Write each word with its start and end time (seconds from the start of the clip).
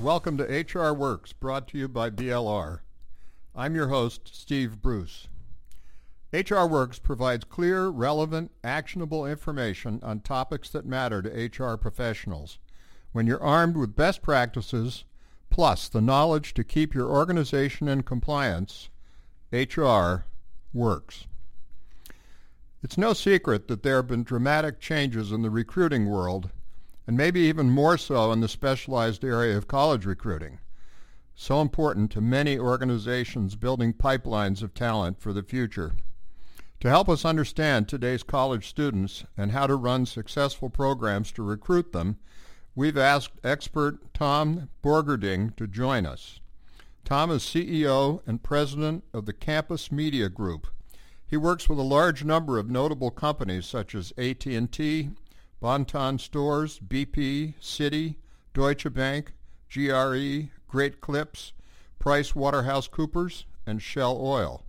Welcome 0.00 0.38
to 0.38 0.44
HR 0.44 0.94
Works, 0.94 1.34
brought 1.34 1.68
to 1.68 1.78
you 1.78 1.86
by 1.86 2.08
BLR. 2.08 2.80
I'm 3.54 3.74
your 3.74 3.88
host, 3.88 4.30
Steve 4.32 4.80
Bruce. 4.80 5.28
HR 6.32 6.64
Works 6.64 6.98
provides 6.98 7.44
clear, 7.44 7.88
relevant, 7.88 8.50
actionable 8.64 9.26
information 9.26 10.00
on 10.02 10.20
topics 10.20 10.70
that 10.70 10.86
matter 10.86 11.20
to 11.20 11.28
HR 11.62 11.76
professionals. 11.76 12.58
When 13.12 13.26
you're 13.26 13.42
armed 13.42 13.76
with 13.76 13.94
best 13.94 14.22
practices, 14.22 15.04
plus 15.50 15.86
the 15.86 16.00
knowledge 16.00 16.54
to 16.54 16.64
keep 16.64 16.94
your 16.94 17.10
organization 17.10 17.86
in 17.86 18.02
compliance, 18.02 18.88
HR 19.52 20.24
works. 20.72 21.26
It's 22.82 22.96
no 22.96 23.12
secret 23.12 23.68
that 23.68 23.82
there 23.82 23.96
have 23.96 24.06
been 24.06 24.24
dramatic 24.24 24.80
changes 24.80 25.30
in 25.30 25.42
the 25.42 25.50
recruiting 25.50 26.08
world, 26.08 26.48
and 27.10 27.16
maybe 27.16 27.40
even 27.40 27.68
more 27.68 27.98
so 27.98 28.30
in 28.30 28.38
the 28.38 28.46
specialized 28.46 29.24
area 29.24 29.56
of 29.56 29.66
college 29.66 30.06
recruiting, 30.06 30.60
so 31.34 31.60
important 31.60 32.08
to 32.08 32.20
many 32.20 32.56
organizations 32.56 33.56
building 33.56 33.92
pipelines 33.92 34.62
of 34.62 34.72
talent 34.74 35.20
for 35.20 35.32
the 35.32 35.42
future. 35.42 35.96
To 36.78 36.88
help 36.88 37.08
us 37.08 37.24
understand 37.24 37.88
today's 37.88 38.22
college 38.22 38.68
students 38.68 39.24
and 39.36 39.50
how 39.50 39.66
to 39.66 39.74
run 39.74 40.06
successful 40.06 40.70
programs 40.70 41.32
to 41.32 41.42
recruit 41.42 41.92
them, 41.92 42.16
we've 42.76 42.96
asked 42.96 43.40
expert 43.42 44.14
Tom 44.14 44.68
Borgerding 44.80 45.56
to 45.56 45.66
join 45.66 46.06
us. 46.06 46.38
Tom 47.04 47.32
is 47.32 47.42
CEO 47.42 48.20
and 48.24 48.40
president 48.40 49.02
of 49.12 49.26
the 49.26 49.32
Campus 49.32 49.90
Media 49.90 50.28
Group. 50.28 50.68
He 51.26 51.36
works 51.36 51.68
with 51.68 51.80
a 51.80 51.82
large 51.82 52.24
number 52.24 52.56
of 52.56 52.70
notable 52.70 53.10
companies 53.10 53.66
such 53.66 53.96
as 53.96 54.12
AT&T, 54.16 55.10
Bon-Ton 55.60 56.18
Stores, 56.18 56.80
BP, 56.80 57.52
Citi, 57.60 58.16
Deutsche 58.54 58.90
Bank, 58.92 59.34
GRE, 59.70 60.48
Great 60.66 61.00
Clips, 61.02 61.52
Price 61.98 62.34
Waterhouse 62.34 62.88
Coopers, 62.88 63.44
and 63.66 63.82
Shell 63.82 64.18
Oil. 64.18 64.64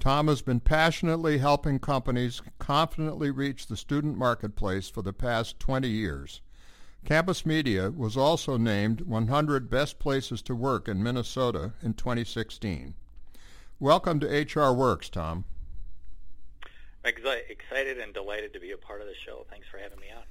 Tom 0.00 0.28
has 0.28 0.40
been 0.40 0.60
passionately 0.60 1.38
helping 1.38 1.78
companies 1.78 2.40
confidently 2.58 3.30
reach 3.30 3.66
the 3.66 3.76
student 3.76 4.16
marketplace 4.16 4.88
for 4.88 5.02
the 5.02 5.12
past 5.12 5.60
20 5.60 5.88
years. 5.88 6.40
Campus 7.04 7.44
Media 7.44 7.90
was 7.90 8.16
also 8.16 8.56
named 8.56 9.02
100 9.02 9.68
Best 9.68 9.98
Places 9.98 10.40
to 10.42 10.54
Work 10.54 10.88
in 10.88 11.02
Minnesota 11.02 11.72
in 11.82 11.94
2016. 11.94 12.94
Welcome 13.78 14.20
to 14.20 14.26
HR 14.26 14.72
Works, 14.72 15.10
Tom. 15.10 15.44
I'm 17.04 17.12
excited 17.48 17.98
and 17.98 18.12
delighted 18.12 18.52
to 18.52 18.60
be 18.60 18.72
a 18.72 18.76
part 18.76 19.00
of 19.00 19.06
the 19.06 19.14
show. 19.14 19.46
Thanks 19.50 19.66
for 19.70 19.78
having 19.78 19.98
me 20.00 20.06
on. 20.14 20.24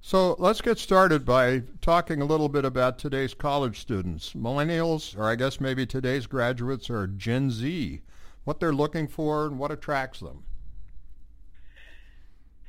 So 0.00 0.36
let's 0.38 0.60
get 0.60 0.78
started 0.78 1.24
by 1.24 1.62
talking 1.80 2.20
a 2.20 2.26
little 2.26 2.50
bit 2.50 2.66
about 2.66 2.98
today's 2.98 3.32
college 3.32 3.80
students. 3.80 4.34
Millennials, 4.34 5.16
or 5.16 5.24
I 5.24 5.34
guess 5.34 5.60
maybe 5.60 5.86
today's 5.86 6.26
graduates, 6.26 6.90
are 6.90 7.06
Gen 7.06 7.50
Z, 7.50 8.02
what 8.44 8.60
they're 8.60 8.74
looking 8.74 9.08
for 9.08 9.46
and 9.46 9.58
what 9.58 9.70
attracts 9.70 10.20
them. 10.20 10.44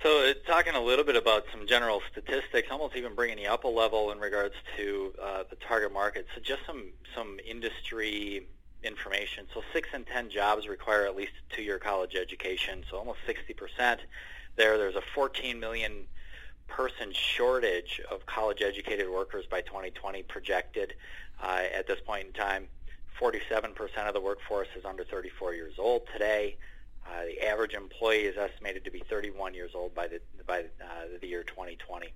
So 0.02 0.30
uh, 0.30 0.34
talking 0.48 0.76
a 0.76 0.82
little 0.82 1.04
bit 1.04 1.16
about 1.16 1.46
some 1.52 1.68
general 1.68 2.02
statistics, 2.12 2.70
almost 2.72 2.96
even 2.96 3.16
bringing 3.16 3.40
you 3.40 3.50
up 3.50 3.64
a 3.64 3.68
level 3.68 4.12
in 4.12 4.20
regards 4.20 4.54
to 4.78 5.14
uh, 5.22 5.44
the 5.50 5.58
target 5.58 5.92
market. 5.92 6.28
So 6.36 6.42
just 6.42 6.62
some 6.66 6.92
some 7.16 7.40
industry 7.46 8.48
information. 8.86 9.48
So 9.54 9.62
six 9.74 9.90
in 9.94 10.06
ten 10.06 10.30
jobs 10.30 10.68
require 10.68 11.06
at 11.06 11.16
least 11.16 11.34
a 11.50 11.56
two-year 11.56 11.80
college 11.80 12.16
education. 12.16 12.84
So 12.90 12.98
almost 12.98 13.20
60% 13.28 13.98
there. 14.56 14.78
There's 14.78 14.96
a 14.96 15.04
14 15.14 15.60
million 15.60 16.08
person 16.68 17.12
shortage 17.12 18.02
of 18.10 18.26
college-educated 18.26 19.10
workers 19.10 19.46
by 19.50 19.62
2020 19.62 20.24
projected 20.24 20.94
uh, 21.42 21.64
at 21.74 21.88
this 21.88 22.00
point 22.06 22.28
in 22.28 22.34
time. 22.34 22.68
47% 23.20 23.74
of 24.08 24.14
the 24.14 24.22
workforce 24.22 24.68
is 24.76 24.84
under 24.84 25.04
34 25.04 25.54
years 25.54 25.76
old 25.78 26.02
today. 26.12 26.58
Uh, 27.08 27.26
the 27.26 27.48
average 27.48 27.74
employee 27.74 28.24
is 28.24 28.38
estimated 28.38 28.84
to 28.84 28.92
be 28.92 29.04
31 29.10 29.54
years 29.54 29.72
old 29.76 29.94
by 29.94 30.08
the 30.08 30.20
by 30.48 30.62
uh, 30.62 31.06
the 31.22 31.28
year 31.28 31.44
2020. 31.44 32.14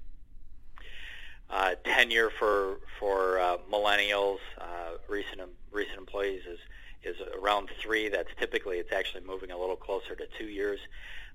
Uh, 1.51 1.75
tenure 1.83 2.29
for 2.37 2.79
for 2.99 3.39
uh, 3.39 3.57
millennials, 3.71 4.39
uh, 4.89 4.97
recent 5.07 5.41
recent 5.71 5.97
employees 5.97 6.41
is 6.49 6.59
is 7.03 7.15
around 7.41 7.69
three. 7.81 8.09
That's 8.09 8.29
typically 8.39 8.77
it's 8.77 8.91
actually 8.91 9.23
moving 9.23 9.51
a 9.51 9.57
little 9.57 9.75
closer 9.75 10.15
to 10.15 10.25
two 10.37 10.47
years. 10.47 10.79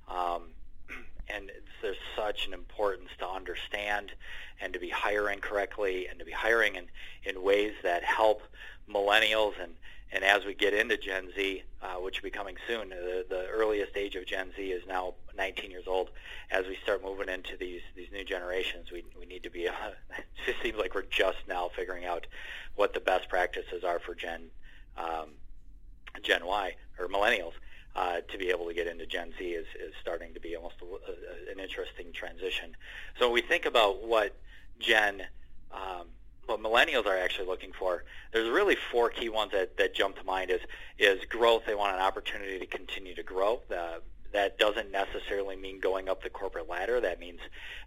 Um, 0.09 0.43
and 1.29 1.51
there's 1.81 1.97
such 2.17 2.47
an 2.47 2.53
importance 2.53 3.09
to 3.19 3.29
understand 3.29 4.13
and 4.61 4.73
to 4.73 4.79
be 4.79 4.91
hiring 4.91 5.41
correctly 5.41 6.07
and 6.07 6.19
to 6.19 6.25
be 6.25 6.33
hiring 6.33 6.77
in, 6.77 6.85
in 7.25 7.43
ways 7.43 7.73
that 7.83 8.05
help 8.05 8.43
millennials 8.91 9.53
and, 9.63 9.75
and 10.13 10.23
as 10.23 10.45
we 10.45 10.55
get 10.55 10.75
into 10.75 10.97
Gen 10.97 11.31
Z, 11.35 11.63
uh, 11.83 11.95
which 11.95 12.21
will 12.21 12.29
be 12.29 12.31
coming 12.31 12.57
soon, 12.69 12.91
the, 12.91 13.25
the 13.29 13.47
earliest 13.49 13.97
age 13.97 14.15
of 14.17 14.27
Gen 14.27 14.53
Z 14.57 14.63
is 14.63 14.87
now 14.87 15.15
19 15.37 15.71
years 15.71 15.87
old. 15.87 16.11
As 16.51 16.67
we 16.67 16.77
start 16.83 17.03
moving 17.03 17.29
into 17.29 17.57
these 17.57 17.81
these 17.97 18.09
new 18.13 18.25
generations, 18.25 18.91
we 18.93 19.05
we 19.19 19.27
need 19.27 19.43
to 19.43 19.51
be. 19.51 19.69
Uh, 19.85 19.91
it 20.47 20.57
seems 20.63 20.77
like 20.77 20.95
we're 20.95 21.03
just 21.03 21.39
now 21.49 21.71
figuring 21.75 22.05
out 22.05 22.27
what 22.77 22.93
the 22.93 23.01
best 23.01 23.29
practices 23.29 23.83
are 23.83 23.99
for 23.99 24.15
Gen 24.15 24.51
um, 24.97 25.31
Gen 26.23 26.45
Y 26.45 26.77
or 26.99 27.09
millennials. 27.09 27.53
Uh, 27.97 28.21
to 28.29 28.39
be 28.39 28.51
able 28.51 28.67
to 28.67 28.75
get 28.75 28.89
into 28.89 29.07
Gen 29.07 29.33
Z 29.39 29.45
is, 29.45 29.67
is 29.81 29.95
starting 30.01 30.35
to 30.35 30.41
be 30.41 30.57
almost 30.57 30.75
a, 30.83 30.85
a, 30.85 31.53
an 31.53 31.61
interesting 31.61 32.13
transition. 32.13 32.77
So 33.19 33.27
when 33.27 33.35
we 33.35 33.41
think 33.41 33.67
about 33.67 34.05
what 34.05 34.37
Gen 34.81 35.23
um, 35.71 36.09
what 36.47 36.61
millennials 36.61 37.07
are 37.07 37.17
actually 37.17 37.47
looking 37.47 37.73
for, 37.73 38.05
there's 38.33 38.49
really 38.51 38.77
four 38.91 39.11
key 39.11 39.29
ones 39.29 39.53
that, 39.53 39.77
that 39.77 39.95
jump 39.95 40.17
to 40.17 40.25
mind 40.25 40.51
is 40.51 40.61
is 40.99 41.25
growth. 41.27 41.63
They 41.67 41.75
want 41.75 41.95
an 41.95 42.03
opportunity 42.03 42.59
to 42.59 42.67
continue 42.67 43.15
to 43.15 43.23
grow. 43.23 43.61
That 44.33 44.59
doesn't 44.59 44.91
necessarily 44.91 45.55
mean 45.55 45.79
going 45.79 46.09
up 46.09 46.23
the 46.23 46.31
corporate 46.31 46.69
ladder. 46.69 47.01
That 47.01 47.21
means 47.21 47.39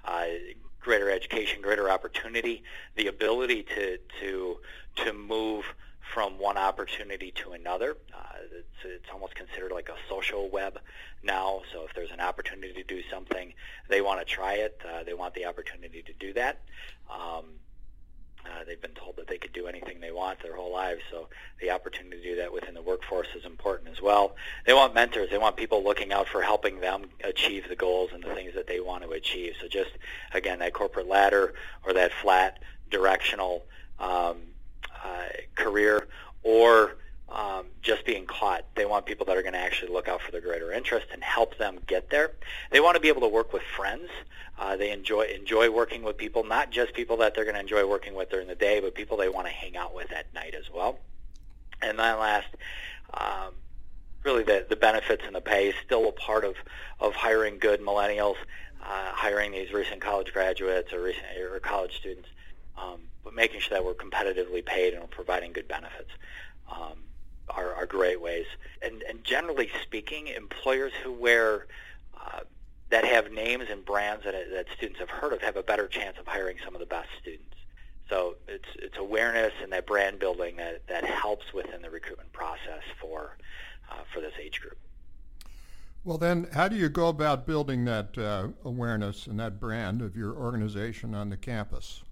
uh, 0.06 0.28
greater 0.80 1.12
education, 1.12 1.62
greater 1.62 1.90
opportunity, 1.90 2.64
the 2.96 3.08
ability 3.08 3.64
to 3.76 3.98
to 4.22 4.58
to 5.04 5.14
move 5.14 5.66
from 6.14 6.40
one 6.40 6.58
opportunity 6.58 7.32
to 7.32 7.52
another. 7.52 7.98
Uh, 8.14 8.24
it's, 8.52 8.86
it's 8.86 9.10
almost 9.12 9.36
considered 9.36 9.72
like 9.72 9.90
a 9.90 9.96
social 10.10 10.50
web 10.50 10.80
now. 11.24 11.62
So 11.74 11.84
if 11.84 11.94
there's 11.94 12.12
an 12.12 12.22
opportunity 12.22 12.74
to 12.74 12.84
do 12.84 13.02
something, 13.12 13.54
they 13.90 14.02
want 14.02 14.20
to 14.20 14.26
try 14.26 14.54
it. 14.54 14.82
Uh, 14.88 15.04
they 15.04 15.14
want 15.14 15.34
the 15.34 15.46
opportunity 15.46 16.02
to 16.04 16.14
do 16.14 16.34
that. 16.34 16.62
Um, 17.12 17.46
uh, 18.52 18.64
they've 18.66 18.82
been 18.82 18.92
told 18.92 19.16
that 19.18 19.28
they 19.28 19.38
could 19.38 19.54
do 19.54 19.68
anything 19.68 20.00
they 20.00 20.12
want 20.12 20.42
their 20.42 20.56
whole 20.56 20.72
lives, 20.72 21.02
so 21.12 21.28
the 21.62 21.72
opportunity 21.72 22.18
to 22.18 22.24
do 22.24 22.36
that 22.38 22.52
within 22.52 22.74
the 22.74 22.82
workforce 22.82 23.28
is 23.36 23.46
important 23.46 23.90
as 23.90 24.02
well. 24.02 24.36
They 24.66 24.74
want 24.74 24.94
mentors. 24.94 25.30
They 25.30 25.38
want 25.38 25.58
people 25.58 25.84
looking 25.84 26.12
out 26.12 26.28
for 26.28 26.42
helping 26.42 26.80
them 26.80 27.10
achieve 27.24 27.68
the 27.68 27.76
goals 27.76 28.12
and 28.14 28.24
the 28.24 28.34
things 28.34 28.54
that 28.56 28.68
they 28.68 28.80
want 28.80 29.04
to 29.04 29.12
achieve. 29.12 29.54
So 29.62 29.68
just, 29.68 29.92
again, 30.34 30.60
that 30.60 30.74
corporate 30.74 31.08
ladder 31.08 31.54
or 31.86 31.94
that 31.94 32.12
flat 32.14 32.60
directional 32.90 33.66
um, 34.00 34.38
uh, 35.04 35.28
career 35.56 36.08
or 36.44 36.98
um, 37.30 37.66
just 37.82 38.06
being 38.06 38.26
caught. 38.26 38.66
They 38.76 38.86
want 38.86 39.06
people 39.06 39.26
that 39.26 39.38
are 39.38 39.42
going 39.42 39.54
to 39.54 39.60
actually 39.60 39.92
look 39.92 40.08
out 40.08 40.22
for 40.22 40.32
their 40.32 40.42
greater 40.42 40.72
interest 40.72 41.08
and 41.12 41.24
help 41.24 41.58
them 41.58 41.80
get 41.86 42.10
there. 42.10 42.32
They 42.72 42.80
want 42.80 42.96
to 42.96 43.02
be 43.02 43.10
able 43.10 43.22
to 43.22 43.28
work 43.28 43.54
with 43.54 43.64
friends. 43.64 44.10
Uh, 44.58 44.76
they 44.76 44.92
enjoy 44.92 45.24
enjoy 45.24 45.70
working 45.70 46.04
with 46.04 46.18
people, 46.18 46.44
not 46.44 46.72
just 46.72 46.94
people 46.94 47.18
that 47.18 47.36
they're 47.36 47.44
going 47.44 47.56
to 47.56 47.62
enjoy 47.62 47.86
working 47.88 48.16
with 48.16 48.30
during 48.30 48.48
the 48.48 48.56
day, 48.56 48.80
but 48.80 48.96
people 48.96 49.18
they 49.18 49.30
want 49.30 49.46
to 49.46 49.54
hang 49.54 49.78
out 49.78 49.94
with 49.94 50.12
at 50.12 50.34
night 50.34 50.56
as 50.56 50.72
well. 50.74 51.00
And 51.82 52.00
then 52.00 52.18
last, 52.18 52.48
um, 53.14 53.54
really 54.24 54.44
the, 54.44 54.66
the 54.68 54.76
benefits 54.76 55.24
and 55.26 55.36
the 55.36 55.42
pay 55.42 55.70
is 55.70 55.76
still 55.86 56.08
a 56.08 56.12
part 56.12 56.44
of, 56.44 56.56
of 57.00 57.14
hiring 57.14 57.60
good 57.60 57.82
millennials, 57.82 58.36
uh, 58.82 59.12
hiring 59.12 59.52
these 59.52 59.72
recent 59.72 60.02
college 60.02 60.34
graduates 60.34 60.92
or 60.92 61.02
recent 61.04 61.26
or 61.40 61.60
college 61.60 61.98
students, 61.98 62.30
um, 62.78 63.02
but 63.24 63.36
making 63.36 63.60
sure 63.60 63.78
that 63.78 63.86
we're 63.86 63.94
competitively 63.94 64.66
paid 64.66 64.94
and 64.94 65.02
we're 65.04 65.08
providing 65.08 65.54
good 65.54 65.68
benefits. 65.68 66.10
Um, 66.72 66.98
are, 67.50 67.74
are 67.76 67.86
great 67.86 68.22
ways. 68.22 68.46
And, 68.82 69.04
and 69.04 69.24
generally 69.24 69.70
speaking, 69.82 70.28
employers 70.28 70.94
who 71.04 71.12
wear 71.12 71.68
uh, 72.20 72.42
that 72.90 73.06
have 73.06 73.32
names 73.32 73.66
and 73.70 73.86
brands 73.86 74.24
that, 74.24 74.34
that 74.54 74.66
students 74.76 75.00
have 75.00 75.10
heard 75.10 75.34
of 75.34 75.42
have 75.42 75.58
a 75.58 75.64
better 75.64 75.88
chance 75.88 76.18
of 76.18 76.28
hiring 76.28 76.58
some 76.64 76.74
of 76.76 76.80
the 76.80 76.86
best 76.86 77.10
students. 77.22 77.44
So 78.10 78.36
it's 78.48 78.70
it's 78.76 78.98
awareness 78.98 79.52
and 79.62 79.72
that 79.74 79.86
brand 79.86 80.20
building 80.20 80.56
that, 80.58 80.88
that 80.88 81.04
helps 81.04 81.54
within 81.54 81.82
the 81.82 81.90
recruitment 81.90 82.32
process 82.32 82.84
for 83.02 83.38
uh, 83.92 83.96
for 84.14 84.22
this 84.22 84.34
age 84.42 84.62
group. 84.62 84.78
Well, 86.06 86.18
then, 86.18 86.48
how 86.54 86.70
do 86.70 86.78
you 86.78 86.88
go 86.88 87.10
about 87.10 87.46
building 87.46 87.84
that 87.84 88.18
uh, 88.18 88.48
awareness 88.64 89.28
and 89.28 89.38
that 89.42 89.60
brand 89.60 90.02
of 90.02 90.16
your 90.16 90.34
organization 90.36 91.14
on 91.14 91.30
the 91.30 91.36
campus? 91.36 92.04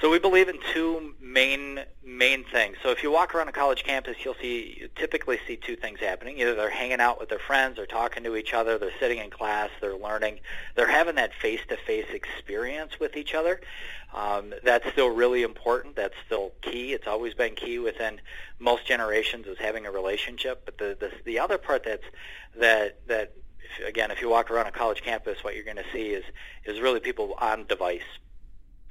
So 0.00 0.08
we 0.08 0.18
believe 0.18 0.48
in 0.48 0.58
two 0.72 1.14
main 1.20 1.80
main 2.02 2.44
things. 2.44 2.78
So 2.82 2.90
if 2.90 3.02
you 3.02 3.10
walk 3.10 3.34
around 3.34 3.48
a 3.48 3.52
college 3.52 3.84
campus, 3.84 4.16
you'll 4.24 4.34
see 4.40 4.78
you 4.80 4.88
typically 4.96 5.38
see 5.46 5.56
two 5.56 5.76
things 5.76 6.00
happening. 6.00 6.38
Either 6.38 6.54
they're 6.54 6.70
hanging 6.70 7.00
out 7.00 7.20
with 7.20 7.28
their 7.28 7.38
friends, 7.38 7.76
they're 7.76 7.84
talking 7.84 8.24
to 8.24 8.34
each 8.34 8.54
other, 8.54 8.78
they're 8.78 8.98
sitting 8.98 9.18
in 9.18 9.30
class, 9.30 9.68
they're 9.80 9.96
learning, 9.96 10.40
they're 10.74 10.90
having 10.90 11.16
that 11.16 11.34
face-to-face 11.34 12.06
experience 12.12 12.98
with 12.98 13.14
each 13.14 13.34
other. 13.34 13.60
Um, 14.14 14.54
that's 14.64 14.90
still 14.90 15.10
really 15.10 15.42
important. 15.42 15.96
That's 15.96 16.14
still 16.24 16.52
key. 16.62 16.94
It's 16.94 17.06
always 17.06 17.34
been 17.34 17.54
key 17.54 17.78
within 17.78 18.22
most 18.58 18.86
generations 18.86 19.46
is 19.46 19.58
having 19.58 19.84
a 19.84 19.90
relationship. 19.90 20.62
But 20.64 20.78
the 20.78 20.96
the, 20.98 21.12
the 21.24 21.38
other 21.38 21.58
part 21.58 21.84
that's 21.84 22.04
that 22.58 23.06
that 23.06 23.34
if, 23.78 23.86
again, 23.86 24.10
if 24.10 24.22
you 24.22 24.30
walk 24.30 24.50
around 24.50 24.66
a 24.66 24.72
college 24.72 25.02
campus, 25.02 25.44
what 25.44 25.54
you're 25.54 25.64
going 25.64 25.76
to 25.76 25.92
see 25.92 26.08
is 26.08 26.24
is 26.64 26.80
really 26.80 27.00
people 27.00 27.34
on 27.38 27.66
device 27.66 28.00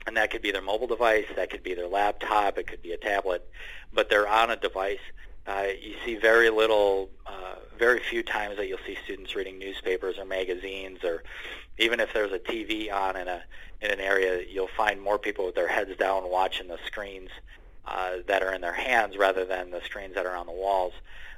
and 0.08 0.18
that 0.18 0.32
could 0.32 0.42
be 0.42 0.52
their 0.52 0.62
mobile 0.62 0.88
device, 0.88 1.26
that 1.36 1.50
could 1.50 1.64
be 1.64 1.74
their 1.74 1.88
laptop, 1.88 2.58
it 2.58 2.68
could 2.68 2.82
be 2.82 2.92
a 2.94 2.98
tablet, 2.98 3.48
but 3.94 4.10
they're 4.10 4.28
on 4.28 4.50
a 4.50 4.56
device. 4.56 5.00
Uh, 5.48 5.68
you 5.82 5.96
see 6.06 6.16
very 6.16 6.50
little, 6.50 7.10
uh, 7.26 7.56
very 7.78 8.00
few 8.00 8.22
times 8.22 8.58
that 8.58 8.68
you'll 8.68 8.80
see 8.86 8.98
students 9.04 9.36
reading 9.36 9.58
newspapers 9.58 10.18
or 10.18 10.26
magazines, 10.26 11.04
or 11.04 11.24
even 11.78 12.00
if 12.00 12.14
there's 12.14 12.32
a 12.32 12.40
TV 12.40 12.92
on 12.92 13.16
in 13.16 13.28
a 13.28 13.44
in 13.82 13.92
an 13.92 14.02
area, 14.02 14.44
you'll 14.50 14.70
find 14.76 15.02
more 15.02 15.18
people 15.18 15.46
with 15.46 15.56
their 15.56 15.70
heads 15.70 15.96
down 15.98 16.30
watching 16.30 16.68
the 16.68 16.78
screens 16.86 17.30
uh, 17.86 18.18
that 18.28 18.44
are 18.44 18.54
in 18.54 18.62
their 18.62 18.74
hands 18.74 19.18
rather 19.18 19.46
than 19.46 19.72
the 19.72 19.82
screens 19.82 20.16
that 20.16 20.26
are 20.26 20.36
on 20.36 20.46
the 20.46 20.52
walls. 20.52 20.94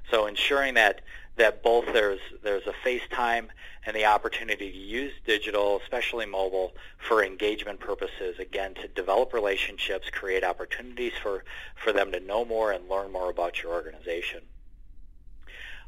So 0.10 0.28
ensuring 0.28 0.74
that 0.76 1.02
that 1.38 1.64
both 1.64 1.86
there's 1.94 2.20
there's 2.44 2.68
a 2.68 2.74
FaceTime 2.86 3.48
and 3.86 3.96
the 3.96 4.06
opportunity 4.06 4.72
to 4.72 4.78
use 4.78 5.14
digital, 5.26 5.80
especially 5.82 6.26
mobile, 6.26 6.74
for 6.98 7.24
engagement 7.24 7.80
purposes. 7.80 8.38
Again, 8.40 8.74
to 8.76 8.88
develop 8.88 9.34
relationships, 9.34 10.10
create 10.12 10.44
opportunities 10.44 11.14
for 11.22 11.44
for 11.76 11.94
them 11.94 12.12
to 12.12 12.20
know 12.20 12.46
more 12.46 12.72
and 12.72 12.90
learn 12.90 13.12
more 13.12 13.30
about 13.30 13.64
your 13.64 13.72
organization. 13.74 14.42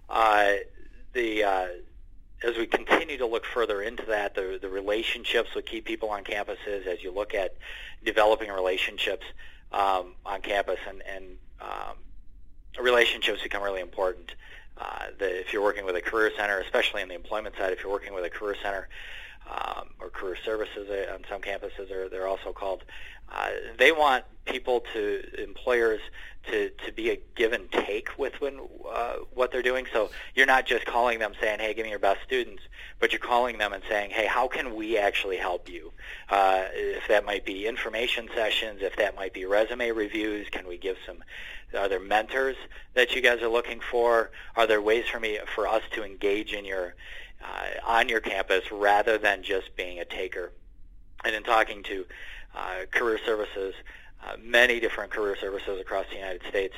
Uh, 0.10 0.54
the 1.14 1.44
uh, 1.44 1.68
as 2.44 2.58
we 2.58 2.66
continue 2.66 3.18
to 3.18 3.26
look 3.26 3.46
further 3.46 3.82
into 3.82 4.04
that, 4.06 4.36
the, 4.36 4.60
the 4.62 4.70
relationships 4.70 5.56
with 5.56 5.66
key 5.66 5.82
people 5.82 6.10
on 6.10 6.24
campuses, 6.24 6.86
as 6.86 7.02
you 7.02 7.12
look 7.12 7.34
at 7.34 7.56
developing 8.04 8.52
relationships 8.52 9.26
um, 9.74 10.14
on 10.26 10.42
campus, 10.42 10.80
and, 10.88 11.02
and 11.08 11.38
um, 11.62 11.98
relationships 12.80 13.42
become 13.42 13.64
really 13.64 13.82
important 13.82 14.34
uh, 14.78 15.06
the, 15.20 15.40
if 15.40 15.54
you're 15.54 15.62
working 15.62 15.86
with 15.86 15.96
a 15.96 16.02
career 16.02 16.32
center, 16.36 16.60
especially 16.60 17.02
in 17.02 17.08
the 17.08 17.16
employment 17.16 17.56
side, 17.58 17.72
if 17.72 17.84
you're 17.84 17.92
working 17.92 18.14
with 18.14 18.26
a 18.26 18.30
career 18.30 18.56
center 18.62 18.88
um, 19.50 19.90
or 20.00 20.10
career 20.10 20.38
services 20.44 20.90
uh, 20.90 21.14
on 21.14 21.24
some 21.30 21.42
campuses, 21.42 21.92
are 21.92 22.10
they're 22.10 22.28
also 22.28 22.52
called. 22.52 22.84
Uh, 23.34 23.50
they 23.78 23.92
want 23.92 24.26
people 24.46 24.84
to 24.94 25.42
employers 25.42 26.02
to 26.50 26.70
to 26.86 26.92
be 26.92 27.10
a 27.10 27.20
give 27.36 27.54
and 27.54 27.72
take 27.72 28.10
with 28.18 28.40
when 28.42 28.60
uh, 28.92 29.16
what 29.34 29.52
they're 29.52 29.62
doing. 29.62 29.86
So 29.94 30.12
you're 30.36 30.46
not 30.46 30.66
just 30.66 30.86
calling 30.86 31.20
them 31.20 31.34
saying, 31.40 31.60
"Hey, 31.60 31.74
give 31.74 31.84
me 31.84 31.90
your 31.90 32.00
best 32.00 32.22
students," 32.24 32.64
but 33.00 33.12
you're 33.12 33.20
calling 33.20 33.58
them 33.58 33.74
and 33.74 33.84
saying, 33.90 34.12
"Hey, 34.12 34.26
how 34.26 34.48
can 34.48 34.76
we 34.76 34.98
actually 34.98 35.38
help 35.38 35.70
you?" 35.70 35.94
Uh, 36.30 36.66
if 36.74 37.08
that 37.08 37.26
might 37.26 37.46
be 37.46 37.66
information 37.66 38.30
sessions, 38.36 38.82
if 38.82 38.96
that 38.98 39.16
might 39.16 39.34
be 39.34 39.46
resume 39.46 39.92
reviews, 39.92 40.50
can 40.50 40.68
we 40.68 40.78
give 40.78 40.98
some 41.06 41.24
are 41.74 41.90
there 41.90 42.00
mentors 42.00 42.56
that 42.94 43.16
you 43.16 43.22
guys 43.22 43.42
are 43.42 43.48
looking 43.48 43.80
for? 43.80 44.32
Are 44.56 44.68
there 44.68 44.82
ways 44.82 45.06
for 45.08 45.20
me 45.20 45.40
for 45.56 45.68
us 45.68 45.82
to 45.94 46.04
engage 46.04 46.54
in 46.54 46.66
your 46.66 46.94
uh, 47.44 47.68
on 47.86 48.10
your 48.10 48.20
campus 48.20 48.72
rather 48.72 49.18
than 49.18 49.44
just 49.44 49.76
being 49.76 50.00
a 50.00 50.06
taker? 50.06 50.52
And 51.26 51.34
in 51.34 51.44
talking 51.44 51.84
to 51.84 52.06
career 52.92 53.20
services, 53.26 53.74
uh, 54.26 54.36
many 54.42 54.80
different 54.80 55.12
career 55.12 55.36
services 55.36 55.80
across 55.80 56.06
the 56.10 56.16
United 56.16 56.42
States, 56.48 56.76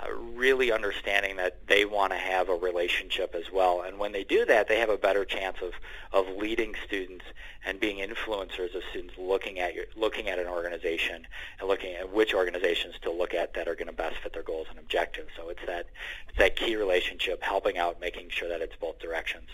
uh, 0.00 0.12
really 0.12 0.70
understanding 0.70 1.36
that 1.36 1.66
they 1.66 1.84
want 1.84 2.12
to 2.12 2.18
have 2.18 2.48
a 2.48 2.54
relationship 2.54 3.34
as 3.34 3.50
well. 3.52 3.82
And 3.82 3.98
when 3.98 4.12
they 4.12 4.22
do 4.22 4.44
that, 4.44 4.68
they 4.68 4.78
have 4.78 4.90
a 4.90 4.96
better 4.96 5.24
chance 5.24 5.56
of, 5.60 5.72
of 6.12 6.36
leading 6.36 6.74
students 6.86 7.24
and 7.66 7.80
being 7.80 7.96
influencers 7.98 8.76
of 8.76 8.82
students 8.90 9.14
looking 9.18 9.58
at 9.58 9.74
your, 9.74 9.86
looking 9.96 10.28
at 10.28 10.38
an 10.38 10.46
organization 10.46 11.26
and 11.58 11.68
looking 11.68 11.94
at 11.94 12.12
which 12.12 12.32
organizations 12.32 12.94
to 13.02 13.10
look 13.10 13.34
at 13.34 13.54
that 13.54 13.66
are 13.66 13.74
going 13.74 13.88
to 13.88 13.92
best 13.92 14.16
fit 14.22 14.32
their 14.32 14.44
goals 14.44 14.68
and 14.70 14.78
objectives. 14.78 15.30
So 15.36 15.48
it's 15.48 15.66
that 15.66 15.86
it's 16.28 16.38
that 16.38 16.54
key 16.54 16.76
relationship, 16.76 17.42
helping 17.42 17.76
out, 17.76 18.00
making 18.00 18.30
sure 18.30 18.48
that 18.48 18.60
it's 18.60 18.76
both 18.76 19.00
directions. 19.00 19.48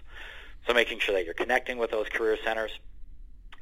So 0.66 0.74
making 0.74 0.98
sure 0.98 1.14
that 1.14 1.24
you're 1.24 1.34
connecting 1.34 1.78
with 1.78 1.90
those 1.90 2.08
career 2.10 2.36
centers, 2.44 2.78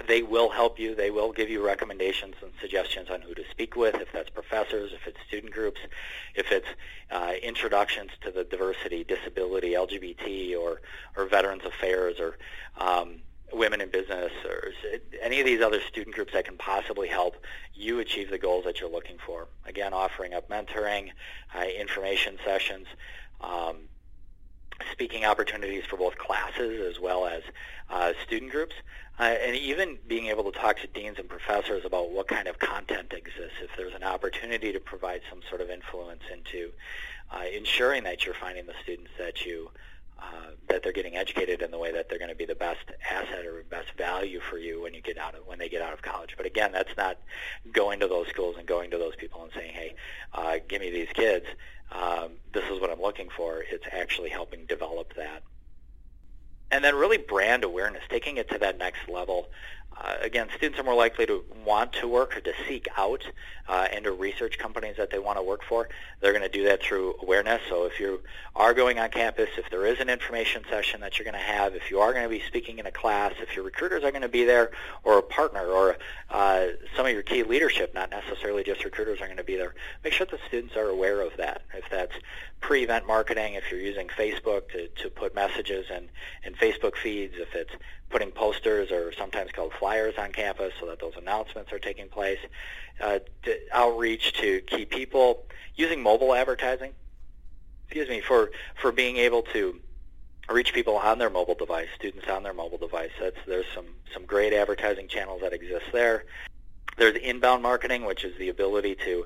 they 0.07 0.23
will 0.23 0.51
help 0.51 0.79
you. 0.79 0.95
They 0.95 1.11
will 1.11 1.33
give 1.33 1.51
you 1.51 1.65
recommendations 1.65 2.35
and 2.43 2.53
suggestions 2.61 3.11
on 3.11 3.21
who 3.21 3.35
to 3.35 3.43
speak 3.51 3.77
with, 3.77 3.95
if 3.97 4.13
that's 4.13 4.31
professors, 4.31 4.93
if 4.93 5.07
it's 5.07 5.19
student 5.27 5.53
groups, 5.53 5.81
if 6.35 6.51
it's 6.51 6.67
uh, 7.11 7.33
introductions 7.43 8.11
to 8.23 8.31
the 8.31 8.45
diversity, 8.45 9.05
disability, 9.05 9.73
LGBT, 9.73 10.59
or, 10.59 10.81
or 11.17 11.27
Veterans 11.27 11.65
Affairs, 11.65 12.17
or 12.19 12.37
um, 12.79 13.21
women 13.53 13.81
in 13.81 13.91
business, 13.91 14.33
or 14.45 14.73
any 15.21 15.41
of 15.41 15.47
these 15.47 15.61
other 15.61 15.81
student 15.81 16.15
groups 16.15 16.33
that 16.33 16.45
can 16.45 16.57
possibly 16.57 17.09
help 17.09 17.37
you 17.75 18.01
achieve 18.01 18.31
the 18.31 18.39
goals 18.39 18.65
that 18.65 18.81
you're 18.81 18.91
looking 18.91 19.19
for. 19.25 19.49
Again, 19.67 19.93
offering 19.93 20.33
up 20.35 20.49
mentoring, 20.49 21.11
uh, 21.55 21.65
information 21.65 22.39
sessions, 22.45 22.87
um, 23.41 23.77
speaking 24.91 25.25
opportunities 25.25 25.85
for 25.85 25.97
both 25.97 26.19
classes 26.19 26.81
as 26.81 27.01
well 27.01 27.27
as 27.27 27.43
uh, 27.91 28.13
student 28.25 28.51
groups, 28.51 28.75
uh, 29.19 29.25
and 29.25 29.57
even 29.57 29.99
being 30.07 30.27
able 30.27 30.45
to 30.51 30.59
talk 30.59 30.79
to 30.81 30.87
deans 30.87 31.19
and 31.19 31.29
professors 31.29 31.85
about 31.85 32.11
what 32.11 32.29
kind 32.29 32.49
of 32.49 32.59
content 32.59 33.13
exists, 33.13 33.59
if 33.63 33.71
there's 33.77 33.95
an 33.95 34.03
opportunity 34.03 34.73
to 34.73 34.81
provide 34.81 35.21
some 35.29 35.41
sort 35.49 35.61
of 35.61 35.71
influence 35.71 36.23
into 36.33 36.71
uh, 37.31 37.45
ensuring 37.55 38.05
that 38.05 38.25
you're 38.25 38.35
finding 38.35 38.67
the 38.67 38.75
students 38.83 39.11
that 39.19 39.45
you 39.45 39.71
uh, 40.23 40.51
that 40.69 40.83
they're 40.83 40.93
getting 40.93 41.17
educated 41.17 41.63
in 41.63 41.71
the 41.71 41.79
way 41.79 41.93
that 41.93 42.09
they're 42.09 42.19
going 42.19 42.31
to 42.31 42.37
be 42.37 42.45
the 42.45 42.55
best 42.55 42.85
asset 43.11 43.45
or 43.45 43.63
best 43.69 43.91
value 43.99 44.41
for 44.41 44.59
you 44.59 44.83
when 44.83 44.95
you 44.95 45.03
get 45.03 45.19
out 45.19 45.35
of 45.35 45.47
when 45.47 45.59
they 45.59 45.69
get 45.69 45.83
out 45.83 45.93
of 45.93 46.03
college. 46.03 46.35
But 46.37 46.47
again, 46.47 46.73
that's 46.73 46.97
not 46.97 47.19
going 47.73 48.01
to 48.01 48.09
those 48.09 48.29
schools 48.29 48.57
and 48.59 48.67
going 48.67 48.91
to 48.93 48.99
those 48.99 49.17
people 49.17 49.43
and 49.43 49.53
saying, 49.53 49.73
"Hey, 49.73 49.95
uh, 50.33 50.59
give 50.69 50.81
me 50.81 50.91
these 50.91 51.09
kids." 51.13 51.47
Um, 51.91 52.33
this 52.53 52.65
is 52.71 52.81
what 52.81 52.91
I'm 52.91 53.03
looking 53.03 53.29
for. 53.37 53.63
It's 53.71 53.85
actually 53.93 54.31
helping 54.31 54.65
develop 54.65 55.15
that 55.17 55.43
and 56.73 56.83
then 56.83 56.97
really 56.97 57.19
brand 57.19 57.65
awareness, 57.65 58.03
taking 58.09 58.39
it 58.39 58.49
to 58.51 58.59
that 58.59 58.79
next 58.79 59.07
level. 59.09 59.51
Uh, 60.01 60.17
again, 60.21 60.49
students 60.57 60.79
are 60.79 60.83
more 60.83 60.95
likely 60.95 61.27
to 61.27 61.45
want 61.65 61.93
to 61.93 62.09
work 62.09 62.37
or 62.37 62.41
to 62.41 62.53
seek 62.67 62.87
out 62.97 63.25
uh, 63.69 63.87
research 64.23 64.59
companies 64.59 64.97
that 64.97 65.11
they 65.11 65.19
want 65.19 65.37
to 65.37 65.43
work 65.43 65.63
for. 65.69 65.89
They're 66.21 66.33
going 66.33 66.43
to 66.43 66.49
do 66.49 66.65
that 66.65 66.83
through 66.83 67.15
awareness. 67.21 67.61
So 67.69 67.85
if 67.85 67.99
you 67.99 68.21
are 68.55 68.73
going 68.73 68.99
on 68.99 69.11
campus, 69.11 69.49
if 69.59 69.69
there 69.71 69.85
is 69.87 69.99
an 70.01 70.09
information 70.09 70.63
session 70.71 71.01
that 71.01 71.19
you're 71.19 71.25
going 71.25 71.35
to 71.35 71.39
have, 71.39 71.75
if 71.75 71.91
you 71.91 72.01
are 72.01 72.13
going 72.13 72.25
to 72.25 72.29
be 72.29 72.43
speaking 72.47 72.79
in 72.79 72.87
a 72.87 72.93
class, 72.93 73.33
if 73.41 73.55
your 73.57 73.65
recruiters 73.65 74.05
are 74.05 74.11
going 74.11 74.23
to 74.23 74.29
be 74.29 74.45
there, 74.45 74.71
or 75.03 75.19
a 75.19 75.23
partner, 75.23 75.67
or 75.67 75.97
uh, 76.31 76.67
some 76.97 77.05
of 77.07 77.13
your 77.13 77.23
key 77.23 77.43
leadership, 77.43 77.95
not 77.95 78.11
necessarily 78.11 78.63
just 78.63 78.85
recruiters, 78.85 79.21
are 79.21 79.27
going 79.27 79.37
to 79.37 79.45
be 79.45 79.57
there, 79.57 79.75
make 80.05 80.13
sure 80.13 80.27
the 80.27 80.39
students 80.47 80.77
are 80.77 80.89
aware 80.89 81.21
of 81.21 81.37
that. 81.37 81.63
If 81.75 81.91
that's 81.91 82.15
pre-event 82.61 83.07
marketing, 83.07 83.55
if 83.55 83.65
you're 83.71 83.81
using 83.81 84.09
Facebook 84.09 84.69
to, 84.71 84.89
to 84.89 85.11
put 85.11 85.35
messages 85.35 85.87
in, 85.91 86.09
in 86.45 86.55
Facebook 86.55 86.97
feeds, 86.97 87.35
if 87.37 87.55
it's 87.55 87.73
putting 88.13 88.31
posters 88.31 88.93
or 88.93 89.13
sometimes 89.13 89.51
called 89.51 89.73
flyers 89.73 90.15
on 90.19 90.31
campus 90.31 90.73
so 90.79 90.87
that 90.87 91.01
those 91.01 91.15
announcements 91.17 91.73
are 91.73 91.79
taking 91.79 92.09
place, 92.09 92.39
uh, 93.01 93.19
to 93.43 93.59
outreach 93.73 94.35
to 94.35 94.61
key 94.61 94.85
people, 94.85 95.45
using 95.75 96.03
mobile 96.03 96.35
advertising, 96.35 96.93
excuse 97.87 98.09
me, 98.09 98.21
for, 98.21 98.53
for 98.81 98.93
being 98.93 99.17
able 99.17 99.43
to 99.43 99.81
reach 100.51 100.75
people 100.75 100.97
on 100.97 101.19
their 101.19 101.31
mobile 101.31 101.55
device, 101.55 101.89
students 101.97 102.29
on 102.29 102.43
their 102.43 102.53
mobile 102.53 102.79
device. 102.79 103.11
That's, 103.19 103.37
there's 103.47 103.67
some, 103.75 103.87
some 104.13 104.27
great 104.27 104.53
advertising 104.53 105.09
channels 105.09 105.41
that 105.41 105.53
exist 105.53 105.87
there. 105.93 106.25
There's 106.99 107.17
inbound 107.17 107.63
marketing, 107.63 108.05
which 108.05 108.23
is 108.25 108.37
the 108.39 108.51
ability 108.51 108.97
to 109.07 109.25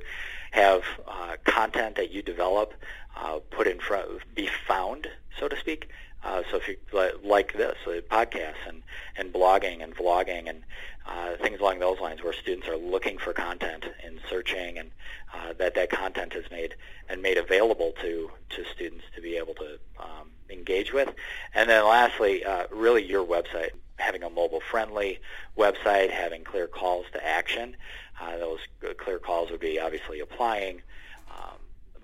have 0.53 0.83
uh, 1.09 1.37
content 1.45 1.97
that 1.97 2.13
you 2.13 2.23
develop 2.23 2.75
uh, 3.17 3.41
put 3.51 3.67
in 3.67 3.81
front, 3.81 4.07
be 4.35 4.49
found, 4.69 5.09
so 5.39 5.49
to 5.49 5.59
speak. 5.59 5.89
Uh, 6.27 6.43
so 6.51 6.57
if 6.57 6.67
you 6.69 6.77
like 7.23 7.53
this, 7.53 7.77
uh, 7.87 8.01
podcasts 8.11 8.65
and, 8.67 8.83
and 9.17 9.33
blogging 9.33 9.83
and 9.85 9.95
vlogging 9.95 10.49
and 10.51 10.61
uh, 11.07 11.37
things 11.41 11.61
along 11.61 11.79
those 11.79 12.01
lines, 12.01 12.21
where 12.23 12.33
students 12.33 12.67
are 12.67 12.77
looking 12.77 13.17
for 13.17 13.33
content 13.33 13.85
and 14.05 14.19
searching, 14.29 14.77
and 14.81 14.91
uh, 15.33 15.53
that 15.61 15.73
that 15.77 15.89
content 15.89 16.35
is 16.35 16.51
made 16.51 16.75
and 17.09 17.23
made 17.23 17.39
available 17.39 17.93
to 18.03 18.31
to 18.55 18.65
students 18.75 19.05
to 19.15 19.21
be 19.23 19.37
able 19.37 19.55
to 19.55 19.79
um, 20.01 20.27
engage 20.51 20.93
with. 20.93 21.09
And 21.55 21.71
then 21.71 21.85
lastly, 21.85 22.45
uh, 22.45 22.67
really 22.73 23.05
your 23.05 23.25
website, 23.25 23.71
having 23.99 24.25
a 24.25 24.31
mobile-friendly 24.31 25.21
website, 25.57 26.11
having 26.11 26.43
clear 26.43 26.67
calls 26.67 27.07
to 27.13 27.25
action. 27.25 27.77
Uh, 28.21 28.37
those 28.39 28.59
clear 28.99 29.21
calls 29.21 29.51
would 29.51 29.61
be 29.61 29.79
obviously 29.79 30.19
applying, 30.21 30.83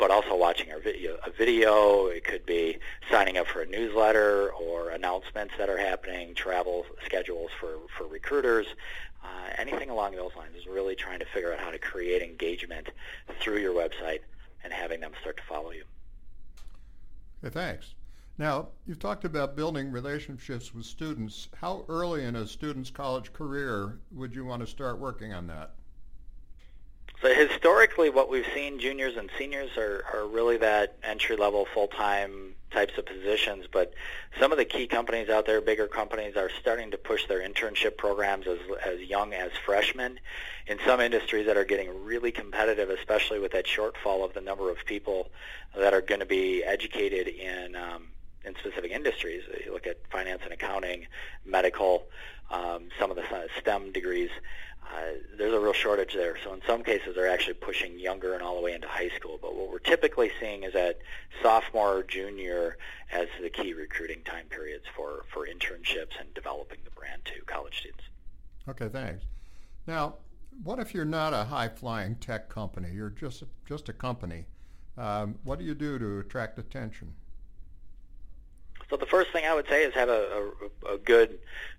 but 0.03 0.11
also 0.11 0.35
watching 0.35 0.67
video, 0.83 1.17
a 1.25 1.31
video. 1.31 2.07
It 2.07 2.25
could 2.25 2.45
be 2.45 2.77
signing 3.09 3.39
up 3.39 3.47
for 3.47 3.63
a 3.63 3.67
newsletter 3.67 4.51
or 4.51 4.91
announcements 4.91 5.55
that 5.59 5.69
are 5.69 5.79
happening, 5.79 6.35
travel 6.35 6.85
schedules 7.05 7.53
for, 7.61 7.77
for 7.97 8.09
recruiters, 8.09 8.67
uh, 9.23 9.51
anything 9.59 9.91
along 9.91 10.17
those 10.17 10.33
lines 10.37 10.57
is 10.57 10.67
really 10.67 10.97
trying 10.97 11.21
to 11.21 11.25
figure 11.27 11.53
out 11.53 11.61
how 11.61 11.71
to 11.71 11.79
create 11.79 12.21
engagement 12.21 12.89
through 13.39 13.59
your 13.59 13.73
website 13.73 14.19
and 14.65 14.73
having 14.73 14.99
them 14.99 15.13
start 15.21 15.37
to 15.37 15.43
follow 15.45 15.71
you. 15.71 15.85
Okay, 17.45 17.55
thanks. 17.55 17.95
Now, 18.39 18.71
you've 18.89 18.99
talked 18.99 19.25
about 19.25 19.55
building 19.55 19.93
relationships 19.93 20.75
with 20.75 20.85
students. 20.85 21.47
How 21.55 21.85
early 21.89 22.25
in 22.25 22.35
a 22.35 22.49
student's 22.49 22.91
college 22.91 23.33
career 23.33 24.01
would 24.11 24.35
you 24.35 24.45
want 24.45 24.63
to 24.63 24.67
start 24.67 24.99
working 24.99 25.33
on 25.33 25.47
that? 25.47 25.75
So 27.23 27.33
historically, 27.33 28.11
what 28.11 28.29
we've 28.29 28.47
seen, 28.53 28.81
juniors 28.81 29.17
and 29.17 29.31
seniors 29.39 29.77
are, 29.77 30.05
are 30.13 30.27
really 30.27 30.57
that 30.57 30.97
entry-level, 31.05 31.69
full-time 31.73 32.57
types 32.73 32.99
of 32.99 33.07
positions. 33.07 33.67
But 33.71 33.95
some 34.41 34.51
of 34.51 34.59
the 34.59 34.65
key 34.65 34.89
companies 34.89 35.29
out 35.29 35.47
there, 35.47 35.61
bigger 35.61 35.87
companies, 35.87 36.37
are 36.37 36.51
starting 36.61 36.91
to 36.91 36.99
push 36.99 37.29
their 37.29 37.39
internship 37.39 37.97
programs 37.97 38.49
as, 38.49 38.59
as 38.85 38.99
young 38.99 39.35
as 39.35 39.53
freshmen. 39.65 40.19
In 40.67 40.81
some 40.85 41.01
industries 41.01 41.47
that 41.47 41.57
are 41.57 41.65
getting 41.65 42.05
really 42.05 42.33
competitive, 42.33 42.91
especially 42.91 43.39
with 43.39 43.53
that 43.53 43.67
shortfall 43.67 44.25
of 44.25 44.35
the 44.35 44.41
number 44.41 44.69
of 44.69 44.79
people 44.85 45.31
that 45.79 45.95
are 45.95 46.03
going 46.03 46.21
to 46.21 46.27
be 46.27 46.65
educated 46.65 47.29
in 47.29 47.77
um, 47.77 48.09
in 48.45 48.55
specific 48.57 48.91
industries. 48.91 49.43
You 49.65 49.73
look 49.73 49.87
at 49.87 49.99
finance 50.11 50.43
and 50.45 50.53
accounting, 50.53 51.07
medical, 51.45 52.05
um, 52.51 52.89
some 52.99 53.11
of 53.11 53.17
the 53.17 53.25
STEM 53.61 53.93
degrees. 53.93 54.31
Uh, 54.85 55.19
there's 55.39 55.55
a 55.55 55.61
real 55.61 55.73
shortage 55.73 56.13
there. 56.13 56.37
So 56.43 56.53
in 56.53 56.61
some 56.67 56.83
cases, 56.83 57.15
they're 57.15 57.29
actually 57.29 57.55
pushing 57.55 57.99
younger 57.99 58.35
and 58.35 58.43
all 58.43 58.57
the 58.57 58.63
way 58.63 58.75
into 58.75 58.89
high 58.89 59.11
school. 59.11 59.39
But 59.41 59.55
what 59.55 59.71
we're 59.71 59.79
typically 59.79 60.31
seeing 60.41 60.65
is 60.65 60.73
that 60.75 60.99
sophomore 61.41 61.99
or 61.99 62.03
junior 62.03 62.77
as 63.11 63.29
the 63.41 63.49
key 63.49 63.73
recruiting 63.73 64.23
time 64.25 64.47
periods 64.47 64.85
for, 64.95 65.25
for 65.33 65.47
internships 65.47 66.19
and 66.19 66.35
developing 66.35 66.79
the 66.85 66.91
brand 66.91 67.25
to 67.27 67.45
college 67.47 67.79
students. 67.79 68.05
Okay, 68.69 68.89
thanks. 68.89 69.25
Now, 69.87 70.17
what 70.63 70.79
if 70.79 70.95
you're 70.95 71.05
not 71.05 71.33
a 71.33 71.45
high-flying 71.45 72.17
tech 72.17 72.49
company? 72.49 72.91
You're 72.93 73.11
just 73.11 73.45
just 73.67 73.89
a 73.89 73.93
company. 73.93 74.47
Um, 74.99 75.39
what 75.45 75.59
do 75.59 75.65
you 75.65 75.75
do 75.75 75.99
to 75.99 76.19
attract 76.19 76.59
attention? 76.59 77.15
So 78.93 78.99
the 78.99 79.07
first 79.07 79.31
thing 79.33 79.47
I 79.47 79.55
would 79.55 79.67
say 79.71 79.85
is 79.85 79.95
have 79.95 80.11
a, 80.11 80.53
a, 80.85 80.97
a 80.97 80.99
good 80.99 81.39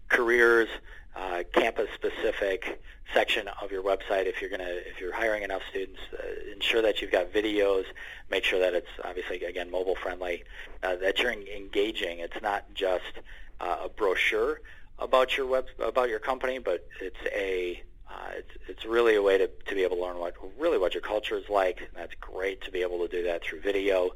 careers 0.10 0.68
uh, 1.16 1.44
campus-specific 1.54 2.82
section 3.14 3.48
of 3.62 3.72
your 3.72 3.84
website. 3.84 4.26
If 4.26 4.42
you're 4.42 4.50
gonna, 4.50 4.64
if 4.68 5.00
you're 5.00 5.14
hiring 5.14 5.44
enough 5.44 5.62
students, 5.70 6.00
uh, 6.12 6.52
ensure 6.52 6.82
that 6.82 7.02
you've 7.02 7.12
got 7.12 7.32
videos. 7.32 7.84
Make 8.32 8.44
sure 8.44 8.60
that 8.60 8.74
it's 8.74 8.88
obviously 9.06 9.44
again 9.44 9.70
mobile-friendly. 9.70 10.44
Uh, 10.82 10.96
that 10.96 11.20
you're 11.20 11.32
engaging. 11.32 12.18
It's 12.18 12.42
not 12.42 12.66
just 12.74 13.20
uh, 13.62 13.82
a 13.84 13.90
brochure 13.90 14.62
about 14.98 15.38
your 15.38 15.46
web 15.46 15.68
about 15.78 16.10
your 16.10 16.18
company, 16.18 16.58
but 16.58 16.88
it's 17.00 17.16
a 17.32 17.84
uh, 18.10 18.32
it's, 18.38 18.52
it's 18.68 18.86
really 18.86 19.14
a 19.14 19.22
way 19.22 19.38
to, 19.38 19.48
to 19.68 19.76
be 19.76 19.84
able 19.84 19.98
to 19.98 20.02
learn 20.02 20.18
what 20.18 20.34
really 20.58 20.80
what 20.80 20.96
your 20.96 21.02
culture 21.02 21.38
is 21.38 21.48
like. 21.48 21.78
And 21.78 21.90
that's 21.94 22.16
great 22.20 22.62
to 22.64 22.72
be 22.72 22.82
able 22.82 23.08
to 23.08 23.08
do 23.08 23.22
that 23.26 23.44
through 23.44 23.62
video. 23.62 24.10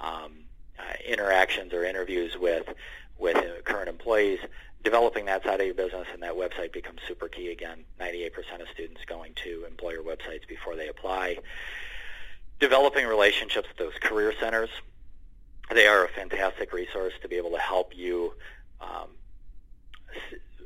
Um, 0.00 0.46
interactions 1.06 1.72
or 1.72 1.84
interviews 1.84 2.36
with 2.38 2.68
with 3.18 3.36
uh, 3.36 3.62
current 3.64 3.88
employees, 3.88 4.40
developing 4.82 5.26
that 5.26 5.44
side 5.44 5.60
of 5.60 5.66
your 5.66 5.74
business 5.74 6.08
and 6.12 6.22
that 6.22 6.34
website 6.34 6.72
becomes 6.72 7.00
super 7.06 7.28
key. 7.28 7.52
Again, 7.52 7.84
98% 8.00 8.30
of 8.60 8.68
students 8.72 9.00
going 9.06 9.32
to 9.44 9.64
employer 9.64 9.98
websites 9.98 10.46
before 10.48 10.74
they 10.76 10.88
apply. 10.88 11.38
Developing 12.58 13.06
relationships 13.06 13.68
with 13.68 13.76
those 13.76 13.98
career 14.00 14.32
centers. 14.40 14.70
They 15.70 15.86
are 15.86 16.04
a 16.04 16.08
fantastic 16.08 16.72
resource 16.72 17.12
to 17.22 17.28
be 17.28 17.36
able 17.36 17.52
to 17.52 17.58
help 17.58 17.96
you 17.96 18.34
um, 18.80 19.08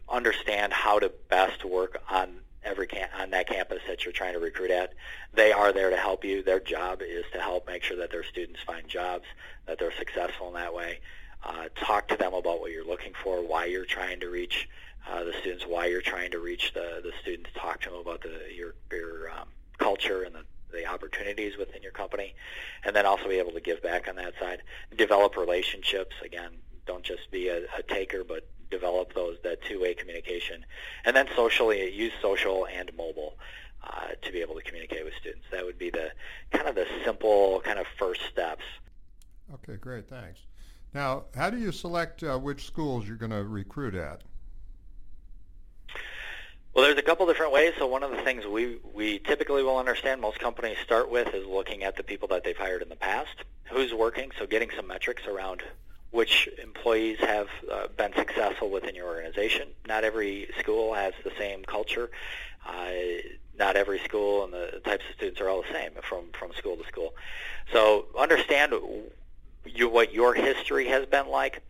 understand 0.08 0.72
how 0.72 0.98
to 0.98 1.10
best 1.28 1.64
work 1.64 2.02
on 2.10 2.40
every 2.66 2.86
cam- 2.86 3.08
on 3.18 3.30
that 3.30 3.48
campus 3.48 3.80
that 3.86 4.04
you're 4.04 4.12
trying 4.12 4.34
to 4.34 4.40
recruit 4.40 4.70
at. 4.70 4.92
They 5.32 5.52
are 5.52 5.72
there 5.72 5.90
to 5.90 5.96
help 5.96 6.24
you. 6.24 6.42
Their 6.42 6.60
job 6.60 7.00
is 7.00 7.24
to 7.32 7.40
help 7.40 7.66
make 7.66 7.82
sure 7.82 7.96
that 7.98 8.10
their 8.10 8.24
students 8.24 8.60
find 8.66 8.86
jobs, 8.88 9.24
that 9.66 9.78
they're 9.78 9.96
successful 9.96 10.48
in 10.48 10.54
that 10.54 10.74
way. 10.74 11.00
Uh, 11.44 11.68
talk 11.76 12.08
to 12.08 12.16
them 12.16 12.34
about 12.34 12.60
what 12.60 12.72
you're 12.72 12.84
looking 12.84 13.12
for, 13.22 13.40
why 13.40 13.66
you're 13.66 13.84
trying 13.84 14.18
to 14.20 14.28
reach 14.28 14.68
uh, 15.08 15.22
the 15.22 15.32
students, 15.40 15.64
why 15.66 15.86
you're 15.86 16.02
trying 16.02 16.30
to 16.32 16.40
reach 16.40 16.74
the, 16.74 17.00
the 17.02 17.12
students. 17.22 17.50
Talk 17.54 17.80
to 17.82 17.90
them 17.90 18.00
about 18.00 18.22
the, 18.22 18.40
your, 18.54 18.74
your 18.90 19.30
um, 19.30 19.48
culture 19.78 20.24
and 20.24 20.34
the, 20.34 20.42
the 20.72 20.86
opportunities 20.86 21.56
within 21.56 21.82
your 21.82 21.92
company, 21.92 22.34
and 22.84 22.96
then 22.96 23.06
also 23.06 23.28
be 23.28 23.36
able 23.38 23.52
to 23.52 23.60
give 23.60 23.80
back 23.82 24.08
on 24.08 24.16
that 24.16 24.34
side. 24.40 24.62
Develop 24.96 25.36
relationships. 25.36 26.16
Again, 26.24 26.50
don't 26.86 27.04
just 27.04 27.30
be 27.30 27.48
a, 27.48 27.64
a 27.78 27.82
taker, 27.86 28.24
but 28.24 28.48
develop 28.70 29.14
those 29.14 29.38
that 29.42 29.62
two-way 29.62 29.94
communication, 29.94 30.64
and 31.04 31.14
then 31.14 31.26
socially 31.34 31.92
use 31.92 32.12
social 32.20 32.66
and 32.66 32.90
mobile 32.96 33.34
uh, 33.82 34.08
to 34.22 34.32
be 34.32 34.40
able 34.40 34.54
to 34.54 34.62
communicate 34.62 35.04
with 35.04 35.14
students. 35.20 35.46
That 35.52 35.64
would 35.64 35.78
be 35.78 35.90
the 35.90 36.10
kind 36.50 36.68
of 36.68 36.74
the 36.74 36.86
simple 37.04 37.60
kind 37.60 37.78
of 37.78 37.86
first 37.98 38.22
steps. 38.30 38.64
Okay, 39.54 39.76
great, 39.76 40.08
thanks. 40.08 40.40
Now, 40.94 41.24
how 41.34 41.50
do 41.50 41.58
you 41.58 41.72
select 41.72 42.22
uh, 42.22 42.38
which 42.38 42.64
schools 42.64 43.06
you're 43.06 43.16
going 43.16 43.30
to 43.30 43.44
recruit 43.44 43.94
at? 43.94 44.22
Well, 46.74 46.84
there's 46.84 46.98
a 46.98 47.02
couple 47.02 47.26
different 47.26 47.52
ways. 47.52 47.72
So 47.78 47.86
one 47.86 48.02
of 48.02 48.10
the 48.10 48.18
things 48.18 48.46
we, 48.46 48.78
we 48.92 49.18
typically 49.20 49.62
will 49.62 49.78
understand 49.78 50.20
most 50.20 50.38
companies 50.38 50.76
start 50.84 51.10
with 51.10 51.34
is 51.34 51.46
looking 51.46 51.84
at 51.84 51.96
the 51.96 52.02
people 52.02 52.28
that 52.28 52.44
they've 52.44 52.56
hired 52.56 52.82
in 52.82 52.90
the 52.90 52.96
past, 52.96 53.44
who's 53.64 53.94
working, 53.94 54.30
so 54.38 54.46
getting 54.46 54.70
some 54.76 54.86
metrics 54.86 55.26
around 55.26 55.62
which 56.10 56.48
employees 56.62 57.18
have 57.20 57.48
uh, 57.70 57.88
been 57.96 58.12
successful 58.14 58.70
within 58.70 58.94
your 58.94 59.06
organization. 59.06 59.68
Not 59.86 60.04
every 60.04 60.48
school 60.58 60.94
has 60.94 61.12
the 61.24 61.32
same 61.38 61.64
culture. 61.64 62.10
Uh, 62.66 62.90
not 63.58 63.76
every 63.76 63.98
school 64.00 64.44
and 64.44 64.52
the 64.52 64.80
types 64.84 65.04
of 65.08 65.14
students 65.16 65.40
are 65.40 65.48
all 65.48 65.62
the 65.62 65.72
same 65.72 65.92
from, 66.02 66.26
from 66.38 66.52
school 66.52 66.76
to 66.76 66.84
school. 66.86 67.14
So 67.72 68.06
understand 68.18 68.74
you, 69.64 69.88
what 69.88 70.12
your 70.12 70.34
history 70.34 70.86
has 70.88 71.06
been 71.06 71.28
like. 71.28 71.62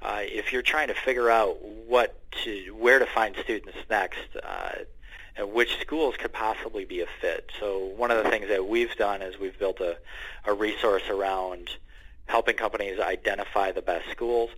Uh, 0.00 0.20
if 0.22 0.52
you're 0.52 0.62
trying 0.62 0.88
to 0.88 0.94
figure 0.94 1.28
out 1.28 1.60
what 1.60 2.20
to, 2.44 2.74
where 2.78 2.98
to 2.98 3.06
find 3.06 3.34
students 3.42 3.76
next, 3.90 4.20
uh, 4.42 4.70
and 5.36 5.52
which 5.52 5.78
schools 5.80 6.16
could 6.18 6.32
possibly 6.32 6.84
be 6.84 7.00
a 7.00 7.06
fit. 7.20 7.50
So 7.60 7.78
one 7.96 8.10
of 8.10 8.22
the 8.22 8.30
things 8.30 8.48
that 8.48 8.66
we've 8.66 8.94
done 8.96 9.22
is 9.22 9.38
we've 9.38 9.58
built 9.58 9.80
a, 9.80 9.96
a 10.44 10.52
resource 10.52 11.08
around 11.08 11.70
helping 12.28 12.56
companies 12.56 13.00
identify 13.00 13.72
the 13.72 13.82
best 13.82 14.08
schools. 14.10 14.50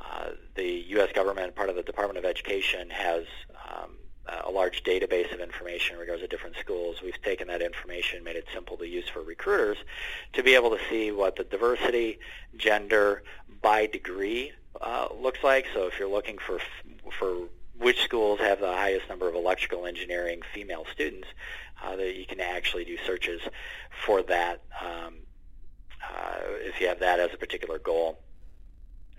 Uh, 0.00 0.30
the 0.54 0.84
U.S. 0.90 1.10
government, 1.12 1.54
part 1.54 1.68
of 1.68 1.76
the 1.76 1.82
Department 1.82 2.18
of 2.18 2.24
Education, 2.24 2.88
has 2.90 3.24
um, 3.68 3.96
a 4.44 4.50
large 4.50 4.82
database 4.84 5.32
of 5.34 5.40
information 5.40 5.94
in 5.94 6.00
regards 6.00 6.22
to 6.22 6.28
different 6.28 6.56
schools. 6.60 7.02
We've 7.02 7.20
taken 7.22 7.48
that 7.48 7.62
information, 7.62 8.24
made 8.24 8.36
it 8.36 8.46
simple 8.54 8.76
to 8.78 8.86
use 8.86 9.08
for 9.08 9.22
recruiters 9.22 9.78
to 10.34 10.42
be 10.42 10.54
able 10.54 10.70
to 10.70 10.78
see 10.88 11.10
what 11.10 11.36
the 11.36 11.44
diversity, 11.44 12.18
gender, 12.56 13.22
by 13.60 13.86
degree 13.86 14.52
uh, 14.80 15.08
looks 15.20 15.42
like. 15.42 15.66
So 15.74 15.86
if 15.86 15.98
you're 15.98 16.08
looking 16.08 16.38
for 16.38 16.60
for 17.18 17.48
which 17.78 18.02
schools 18.02 18.40
have 18.40 18.60
the 18.60 18.72
highest 18.72 19.08
number 19.08 19.28
of 19.28 19.34
electrical 19.34 19.86
engineering 19.86 20.40
female 20.54 20.86
students, 20.92 21.28
uh, 21.82 21.96
that 21.96 22.14
you 22.16 22.24
can 22.24 22.40
actually 22.40 22.84
do 22.84 22.96
searches 23.04 23.40
for 24.04 24.22
that 24.22 24.62
um, 24.80 25.14
uh, 26.08 26.38
if 26.60 26.80
you 26.80 26.88
have 26.88 27.00
that 27.00 27.20
as 27.20 27.30
a 27.32 27.36
particular 27.36 27.78
goal. 27.78 28.18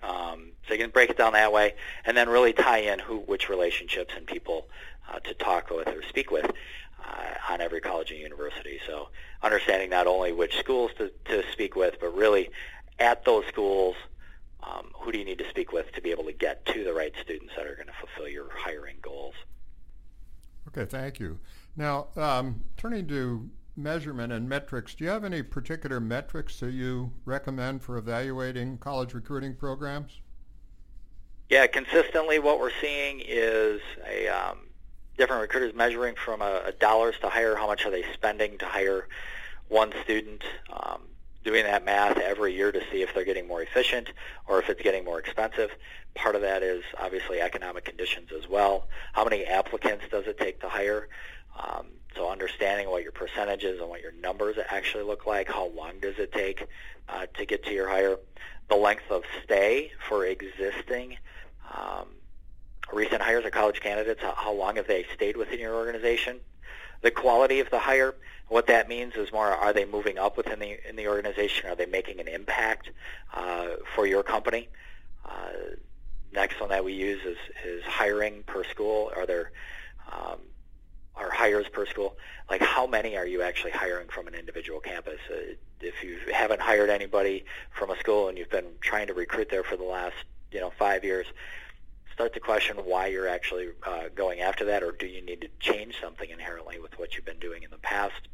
Um, 0.02 0.52
so 0.66 0.74
you 0.74 0.80
can 0.80 0.90
break 0.90 1.10
it 1.10 1.18
down 1.18 1.32
that 1.32 1.52
way, 1.52 1.74
and 2.04 2.16
then 2.16 2.28
really 2.28 2.52
tie 2.52 2.78
in 2.78 2.98
who, 3.00 3.18
which 3.18 3.48
relationships 3.48 4.14
and 4.16 4.26
people 4.26 4.68
uh, 5.10 5.18
to 5.20 5.34
talk 5.34 5.70
with 5.70 5.88
or 5.88 6.02
speak 6.02 6.30
with 6.30 6.46
uh, 6.46 7.52
on 7.52 7.60
every 7.60 7.80
college 7.80 8.10
and 8.10 8.20
university. 8.20 8.78
So 8.86 9.08
understanding 9.42 9.90
not 9.90 10.06
only 10.06 10.32
which 10.32 10.56
schools 10.58 10.92
to, 10.98 11.10
to 11.26 11.42
speak 11.52 11.74
with, 11.74 11.96
but 12.00 12.14
really 12.14 12.50
at 12.98 13.24
those 13.24 13.44
schools, 13.46 13.96
um, 14.62 14.90
who 14.94 15.12
do 15.12 15.18
you 15.18 15.24
need 15.24 15.38
to 15.38 15.48
speak 15.48 15.72
with 15.72 15.90
to 15.92 16.00
be 16.00 16.10
able 16.10 16.24
to 16.24 16.32
get 16.32 16.64
to 16.66 16.84
the 16.84 16.92
right 16.92 17.12
students 17.20 17.54
that 17.56 17.66
are 17.66 17.74
going 17.74 17.86
to 17.86 17.92
fulfill 17.94 18.28
your 18.28 18.48
hiring 18.52 18.96
goals? 19.02 19.34
Okay, 20.68 20.84
thank 20.84 21.18
you. 21.18 21.38
Now, 21.76 22.08
um, 22.16 22.62
turning 22.76 23.06
to 23.08 23.48
measurement 23.78 24.32
and 24.32 24.48
metrics, 24.48 24.94
do 24.94 25.04
you 25.04 25.10
have 25.10 25.24
any 25.24 25.42
particular 25.42 26.00
metrics 26.00 26.60
that 26.60 26.72
you 26.72 27.12
recommend 27.24 27.82
for 27.82 27.96
evaluating 27.96 28.78
college 28.78 29.14
recruiting 29.14 29.54
programs? 29.54 30.20
Yeah, 31.48 31.66
consistently 31.66 32.38
what 32.38 32.60
we're 32.60 32.72
seeing 32.80 33.22
is 33.26 33.80
a 34.06 34.28
um, 34.28 34.58
different 35.16 35.40
recruiters 35.40 35.74
measuring 35.74 36.14
from 36.14 36.42
a, 36.42 36.62
a, 36.66 36.72
dollars 36.72 37.16
to 37.22 37.28
hire, 37.28 37.56
how 37.56 37.66
much 37.66 37.86
are 37.86 37.90
they 37.90 38.04
spending 38.12 38.58
to 38.58 38.66
hire 38.66 39.08
one 39.68 39.92
student, 40.02 40.42
um, 40.70 41.02
doing 41.44 41.64
that 41.64 41.84
math 41.84 42.18
every 42.18 42.54
year 42.54 42.70
to 42.70 42.80
see 42.92 43.02
if 43.02 43.14
they're 43.14 43.24
getting 43.24 43.48
more 43.48 43.62
efficient 43.62 44.10
or 44.46 44.60
if 44.60 44.68
it's 44.68 44.82
getting 44.82 45.04
more 45.04 45.18
expensive. 45.18 45.70
Part 46.14 46.34
of 46.34 46.42
that 46.42 46.62
is 46.62 46.82
obviously 46.98 47.40
economic 47.40 47.84
conditions 47.84 48.30
as 48.36 48.48
well. 48.48 48.86
How 49.12 49.24
many 49.24 49.44
applicants 49.44 50.04
does 50.10 50.26
it 50.26 50.38
take 50.38 50.60
to 50.60 50.68
hire? 50.68 51.08
Um, 51.58 51.86
so 52.14 52.30
understanding 52.30 52.88
what 52.88 53.02
your 53.02 53.12
percentages 53.12 53.80
and 53.80 53.88
what 53.88 54.00
your 54.00 54.12
numbers 54.12 54.56
actually 54.68 55.04
look 55.04 55.26
like, 55.26 55.48
how 55.48 55.68
long 55.68 56.00
does 56.00 56.18
it 56.18 56.32
take 56.32 56.66
uh, 57.08 57.26
to 57.34 57.44
get 57.44 57.64
to 57.64 57.72
your 57.72 57.88
hire, 57.88 58.16
the 58.68 58.76
length 58.76 59.10
of 59.10 59.22
stay 59.44 59.92
for 60.08 60.24
existing 60.26 61.16
um, 61.74 62.08
recent 62.92 63.22
hires 63.22 63.44
or 63.44 63.50
college 63.50 63.80
candidates, 63.80 64.20
how, 64.22 64.52
long 64.52 64.76
have 64.76 64.86
they 64.86 65.04
stayed 65.14 65.36
within 65.36 65.58
your 65.58 65.74
organization? 65.74 66.38
The 67.02 67.10
quality 67.10 67.60
of 67.60 67.70
the 67.70 67.78
hire, 67.78 68.14
what 68.48 68.66
that 68.66 68.88
means 68.88 69.14
is 69.14 69.32
more, 69.32 69.48
are 69.48 69.72
they 69.72 69.84
moving 69.84 70.18
up 70.18 70.36
within 70.36 70.58
the 70.58 70.88
in 70.88 70.96
the 70.96 71.06
organization? 71.06 71.68
Are 71.68 71.76
they 71.76 71.86
making 71.86 72.18
an 72.18 72.28
impact 72.28 72.90
uh, 73.34 73.76
for 73.94 74.06
your 74.06 74.22
company? 74.22 74.68
Uh, 75.24 75.76
next 76.32 76.60
one 76.60 76.70
that 76.70 76.84
we 76.84 76.92
use 76.94 77.20
is, 77.24 77.36
is 77.64 77.84
hiring 77.84 78.42
per 78.44 78.64
school. 78.64 79.12
Are 79.14 79.26
there 79.26 79.52
um, 80.10 80.38
are 81.18 81.30
hires 81.30 81.66
per 81.72 81.86
school? 81.86 82.16
Like 82.50 82.62
how 82.62 82.86
many 82.86 83.16
are 83.16 83.26
you 83.26 83.42
actually 83.42 83.72
hiring 83.72 84.08
from 84.08 84.26
an 84.28 84.34
individual 84.34 84.80
campus? 84.80 85.20
Uh, 85.30 85.54
if 85.80 86.02
you 86.02 86.18
haven't 86.32 86.60
hired 86.60 86.90
anybody 86.90 87.44
from 87.72 87.90
a 87.90 87.98
school 87.98 88.28
and 88.28 88.38
you've 88.38 88.50
been 88.50 88.72
trying 88.80 89.06
to 89.08 89.14
recruit 89.14 89.48
there 89.50 89.62
for 89.64 89.76
the 89.76 89.84
last 89.84 90.16
you 90.50 90.60
know 90.60 90.72
five 90.78 91.04
years, 91.04 91.26
start 92.12 92.32
to 92.34 92.40
question 92.40 92.76
why 92.78 93.06
you're 93.06 93.28
actually 93.28 93.68
uh, 93.86 94.08
going 94.14 94.40
after 94.40 94.64
that, 94.64 94.82
or 94.82 94.92
do 94.92 95.06
you 95.06 95.22
need 95.22 95.40
to 95.40 95.48
change 95.60 95.94
something 96.00 96.30
inherently 96.30 96.78
with 96.80 96.98
what 96.98 97.14
you've 97.14 97.24
been 97.24 97.38
doing 97.38 97.62
in 97.62 97.70
the 97.70 97.78
past? 97.78 98.28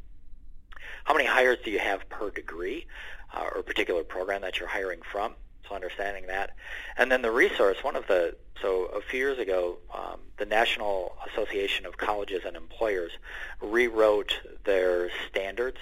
How 1.04 1.12
many 1.14 1.26
hires 1.26 1.58
do 1.64 1.70
you 1.70 1.78
have 1.78 2.08
per 2.08 2.30
degree 2.30 2.86
uh, 3.34 3.44
or 3.54 3.62
particular 3.62 4.02
program 4.02 4.40
that 4.42 4.58
you're 4.58 4.68
hiring 4.68 5.00
from? 5.02 5.34
So 5.68 5.74
understanding 5.74 6.26
that. 6.26 6.50
And 6.96 7.10
then 7.10 7.22
the 7.22 7.30
resource, 7.30 7.78
one 7.82 7.96
of 7.96 8.06
the, 8.06 8.36
so 8.60 8.84
a 8.86 9.00
few 9.00 9.18
years 9.18 9.38
ago, 9.38 9.78
um, 9.92 10.20
the 10.36 10.46
National 10.46 11.16
Association 11.30 11.86
of 11.86 11.96
Colleges 11.96 12.42
and 12.46 12.56
Employers 12.56 13.12
rewrote 13.60 14.40
their 14.64 15.10
standards 15.28 15.78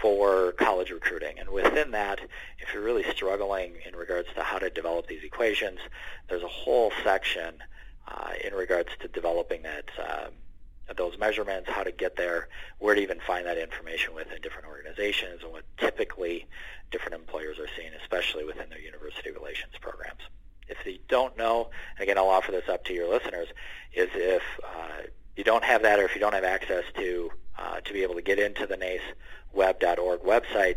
for 0.00 0.52
college 0.52 0.90
recruiting. 0.90 1.38
And 1.38 1.50
within 1.50 1.92
that, 1.92 2.20
if 2.58 2.72
you're 2.72 2.82
really 2.82 3.04
struggling 3.12 3.74
in 3.86 3.94
regards 3.94 4.28
to 4.34 4.42
how 4.42 4.58
to 4.58 4.70
develop 4.70 5.06
these 5.06 5.22
equations, 5.22 5.78
there's 6.28 6.42
a 6.42 6.48
whole 6.48 6.92
section 7.04 7.54
uh, 8.08 8.30
in 8.44 8.54
regards 8.54 8.90
to 9.00 9.08
developing 9.08 9.62
that 9.62 9.90
uh, 9.98 10.26
those 10.96 11.18
measurements, 11.18 11.68
how 11.68 11.82
to 11.82 11.92
get 11.92 12.16
there, 12.16 12.48
where 12.78 12.94
to 12.94 13.00
even 13.00 13.18
find 13.26 13.46
that 13.46 13.58
information 13.58 14.14
within 14.14 14.40
different 14.40 14.68
organizations, 14.68 15.42
and 15.42 15.52
what 15.52 15.64
typically 15.78 16.46
different 16.90 17.14
employers 17.14 17.58
are 17.58 17.68
seeing, 17.76 17.90
especially 18.00 18.44
within 18.44 18.68
their 18.70 18.80
university 18.80 19.30
relations 19.30 19.72
programs. 19.80 20.20
If 20.68 20.84
you 20.86 20.98
don't 21.08 21.36
know, 21.36 21.70
again, 21.98 22.18
I'll 22.18 22.28
offer 22.28 22.52
this 22.52 22.68
up 22.68 22.84
to 22.86 22.92
your 22.92 23.08
listeners, 23.08 23.48
is 23.92 24.08
if 24.14 24.42
uh, 24.64 25.02
you 25.36 25.44
don't 25.44 25.64
have 25.64 25.82
that 25.82 25.98
or 25.98 26.04
if 26.04 26.14
you 26.14 26.20
don't 26.20 26.34
have 26.34 26.44
access 26.44 26.84
to 26.96 27.30
uh, 27.58 27.80
to 27.80 27.92
be 27.92 28.02
able 28.02 28.14
to 28.14 28.22
get 28.22 28.38
into 28.38 28.66
the 28.66 28.76
naceweb.org 28.76 30.20
website, 30.20 30.76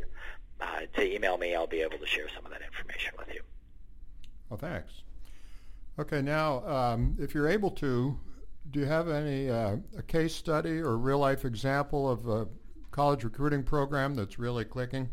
uh, 0.61 0.81
to 0.95 1.13
email 1.15 1.37
me, 1.37 1.55
I'll 1.55 1.67
be 1.67 1.81
able 1.81 1.97
to 1.97 2.05
share 2.05 2.27
some 2.33 2.45
of 2.45 2.51
that 2.51 2.61
information 2.61 3.13
with 3.17 3.33
you. 3.33 3.41
Well, 4.49 4.57
thanks. 4.57 4.91
Okay, 5.97 6.21
now, 6.21 6.65
um, 6.65 7.17
if 7.19 7.33
you're 7.33 7.49
able 7.49 7.71
to, 7.71 8.17
do 8.71 8.79
you 8.79 8.85
have 8.85 9.09
any 9.09 9.49
uh, 9.49 9.77
a 9.97 10.03
case 10.03 10.35
study 10.35 10.79
or 10.79 10.97
real 10.97 11.19
life 11.19 11.45
example 11.45 12.09
of 12.09 12.27
a 12.27 12.47
college 12.91 13.23
recruiting 13.23 13.63
program 13.63 14.15
that's 14.15 14.37
really 14.37 14.65
clicking? 14.65 15.09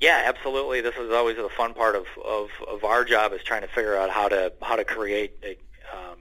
Yeah, 0.00 0.22
absolutely. 0.26 0.82
This 0.82 0.94
is 0.96 1.10
always 1.10 1.36
the 1.36 1.48
fun 1.56 1.72
part 1.72 1.96
of, 1.96 2.04
of, 2.22 2.50
of 2.68 2.84
our 2.84 3.04
job 3.04 3.32
is 3.32 3.42
trying 3.42 3.62
to 3.62 3.68
figure 3.68 3.96
out 3.96 4.10
how 4.10 4.28
to 4.28 4.52
how 4.60 4.76
to 4.76 4.84
create 4.84 5.38
a, 5.42 5.56
um, 5.96 6.18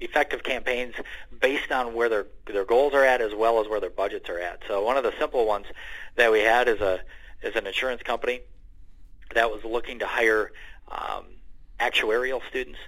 effective 0.00 0.42
campaigns 0.42 0.94
based 1.40 1.70
on 1.70 1.94
where 1.94 2.08
their 2.08 2.26
their 2.46 2.64
goals 2.64 2.92
are 2.92 3.04
at 3.04 3.20
as 3.20 3.32
well 3.34 3.60
as 3.60 3.68
where 3.68 3.80
their 3.80 3.90
budgets 3.90 4.28
are 4.28 4.40
at. 4.40 4.62
So 4.66 4.82
one 4.82 4.96
of 4.96 5.04
the 5.04 5.12
simple 5.18 5.46
ones 5.46 5.66
that 6.16 6.32
we 6.32 6.40
had 6.40 6.66
is 6.66 6.80
a 6.80 7.00
is 7.42 7.54
an 7.54 7.66
insurance 7.66 8.02
company 8.02 8.40
that 9.34 9.50
was 9.50 9.62
looking 9.64 10.00
to 10.00 10.06
hire 10.06 10.50
um, 10.90 11.26
actuarial 11.78 12.40
students 12.48 12.78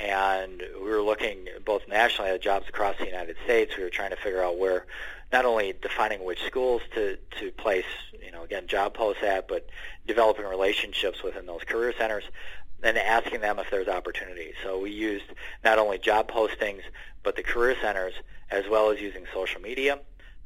and 0.00 0.62
we 0.74 0.88
were 0.88 1.02
looking 1.02 1.46
both 1.64 1.82
nationally 1.88 2.30
at 2.30 2.40
jobs 2.40 2.68
across 2.68 2.96
the 2.98 3.06
United 3.06 3.36
States. 3.44 3.76
We 3.76 3.84
were 3.84 3.90
trying 3.90 4.10
to 4.10 4.16
figure 4.16 4.42
out 4.42 4.58
where, 4.58 4.86
not 5.32 5.44
only 5.44 5.74
defining 5.80 6.24
which 6.24 6.42
schools 6.44 6.82
to 6.94 7.16
to 7.38 7.52
place, 7.52 7.84
you 8.24 8.32
know, 8.32 8.42
again 8.42 8.66
job 8.66 8.94
posts 8.94 9.22
at, 9.22 9.46
but 9.48 9.68
developing 10.06 10.46
relationships 10.46 11.22
within 11.22 11.46
those 11.46 11.62
career 11.64 11.92
centers, 11.96 12.24
and 12.82 12.96
asking 12.98 13.40
them 13.40 13.58
if 13.58 13.70
there's 13.70 13.88
opportunities. 13.88 14.54
So 14.62 14.80
we 14.80 14.90
used 14.90 15.26
not 15.64 15.78
only 15.78 15.98
job 15.98 16.30
postings, 16.30 16.82
but 17.22 17.36
the 17.36 17.42
career 17.42 17.76
centers, 17.80 18.14
as 18.50 18.64
well 18.68 18.90
as 18.90 19.00
using 19.00 19.24
social 19.32 19.60
media, 19.60 20.00